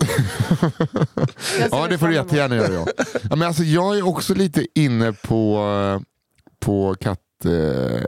[1.72, 2.74] Ja det får du jättegärna göra.
[2.74, 2.88] Ja.
[3.30, 5.60] Ja, men alltså, jag är också lite inne på,
[6.60, 7.20] på katt...
[7.46, 8.02] Eh,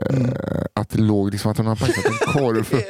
[0.74, 2.66] Att det låg liksom att hon har bajsat en korv.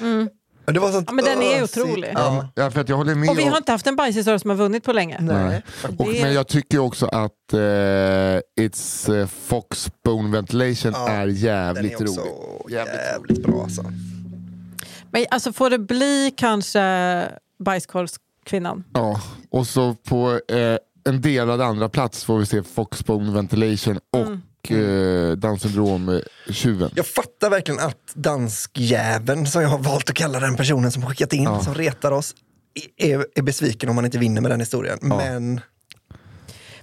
[0.00, 0.28] Mm.
[0.64, 2.10] Men Det var sånt Ja, men den är otrolig.
[2.14, 2.48] Ja.
[2.54, 3.30] Ja, för att jag håller med.
[3.30, 5.18] Och vi har inte haft en bajshistoria som har vunnit på länge.
[5.20, 5.44] Nej.
[5.44, 5.62] Nej.
[5.98, 7.58] och, Det- men jag tycker också att eh,
[8.60, 12.74] It's eh, Fox Bone Ventilation Ja, är Den jävligt är också rolig.
[12.76, 13.82] jävligt, Jävligt bra alltså.
[15.10, 17.22] Men alltså får det bli kanske
[17.64, 18.84] bajskorvskvinnan?
[18.94, 20.76] Ja, och så på eh,
[21.08, 24.26] en delad andra plats får vi se Fox Bone Ventilation och
[24.70, 26.90] eh, Down syndrom-tjuven.
[26.96, 31.32] Jag fattar verkligen att danskjäveln, som jag har valt att kalla den personen som skickat
[31.32, 31.60] in, Ja.
[31.64, 32.34] som retar oss,
[32.96, 34.98] är, är besviken om man inte vinner med den historien.
[35.02, 35.60] Men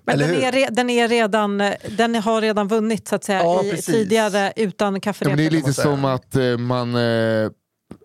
[0.03, 1.57] Men Eller den är, den, är redan,
[1.97, 3.85] den har redan vunnit så att säga Ja, i, precis.
[3.85, 5.29] tidigare utan Ja, kafferep.
[5.29, 7.49] men det är lite som att eh, man eh,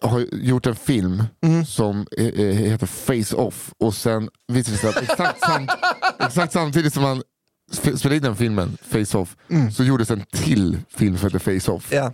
[0.02, 1.66] har gjort en film Mm.
[1.66, 5.68] som eh, eh, heter Face Off och sen visar det sig att exakt, sam
[6.26, 7.22] exakt samtidigt som man
[7.72, 9.36] spelade in den filmen, Face Off,
[9.72, 11.92] så gjordes en till film som heter Face Off.
[11.92, 12.12] ja,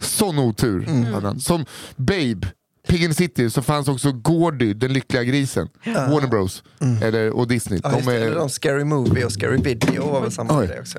[0.00, 0.86] Sån otur
[1.22, 1.40] han.
[1.40, 1.64] Som
[1.96, 2.48] Babe,
[2.88, 5.68] Pig in City, så fanns också Gordy, den lyckliga grisen.
[5.84, 6.62] Warner Bros.
[7.02, 7.80] Eller, och Disney.
[7.82, 10.98] ja de är, de Scary Movie och Scary Video var väl samma grej också.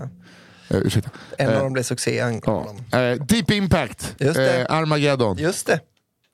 [0.70, 1.10] eh, ursäkta.
[1.38, 2.20] En Eh, av dem blev succé.
[2.20, 2.66] en Ja.
[2.92, 3.02] dem.
[3.02, 4.62] Eh, Deep Impact, Just det.
[4.62, 5.38] eh, Armageddon.
[5.38, 5.80] Just det.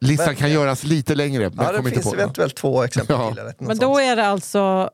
[0.02, 1.50] Listan kan göras lite längre.
[1.56, 3.34] Men Ja, det finns eventuellt två exempel Ja.
[3.34, 3.68] till.
[3.68, 4.00] Men då sånt.
[4.00, 4.90] är det alltså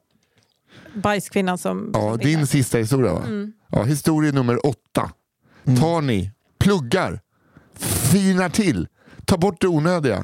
[0.94, 1.90] bajskvinnan som...
[1.94, 3.24] Ja, som din sista historia va?
[3.26, 3.54] Mm.
[3.72, 5.12] Ja, historia nummer åtta.
[5.80, 7.20] Tar ni, pluggar,
[8.12, 8.88] finar till,
[9.26, 10.24] tar bort det onödiga.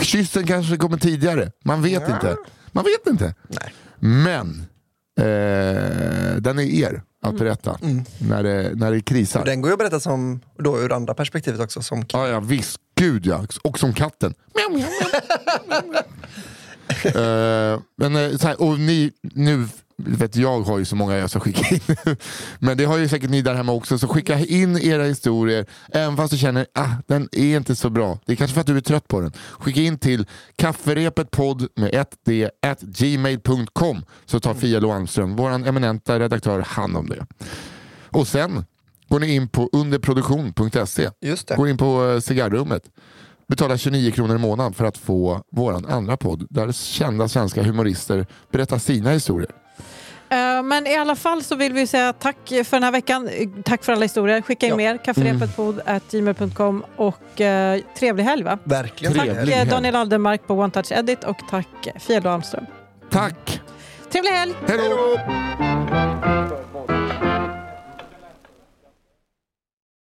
[0.00, 2.14] Kyssen kanske kommer tidigare, man vet Ja.
[2.14, 2.36] inte.
[2.72, 3.34] Man vet inte.
[3.48, 3.72] Nej.
[3.98, 4.60] Men
[5.18, 7.78] eh, den är er att berätta
[8.18, 9.40] när, det, när det krisar.
[9.40, 12.40] Och den går ju att berätta som, då ur andra perspektivet också, som Ja, ja
[12.40, 13.46] visst, gud ja.
[13.64, 14.34] Och som katten.
[17.04, 21.30] Eh, men eh, så här, och ni, nu vet jag har ju så många jag
[21.30, 21.80] ska skicka in.
[22.58, 23.98] men det har ju säkert ni där hemma också.
[23.98, 25.66] Så skicka in era historier.
[25.92, 28.18] Även fast du känner ah, den är inte så bra.
[28.26, 29.32] Det är kanske för att du är trött på den.
[29.58, 36.18] Skicka in till kafferepetpodd med 1d at gmail.com så tar Fia Lo Almström, vår eminenta
[36.18, 37.26] redaktör, hand om det.
[38.10, 38.64] Och sen
[39.08, 41.10] går ni in på underproduktion.se.
[41.56, 42.82] Går in på eh, cigarrummet.
[43.48, 48.26] Betalar 29 kronor i månaden för att få våran andra podd där kända svenska humorister
[48.50, 49.65] berättar sina historier.
[50.28, 53.28] Eh, Men i alla fall så vill vi säga tack för den här veckan.
[53.64, 54.42] Tack för alla historier.
[54.42, 54.76] Skicka in Ja.
[54.76, 54.96] mer.
[55.04, 58.58] Kafferepetpodd.gmail.com och eh, trevlig helg va?
[58.64, 59.14] Verkligen.
[59.14, 59.70] Tack Trevlig eh, helg.
[59.70, 62.66] Daniel Aldermark på One Touch Edit och tack Fia Lo Almström.
[63.10, 63.60] Tack!
[64.12, 64.54] Trevlig helg!
[64.68, 65.18] Hej då!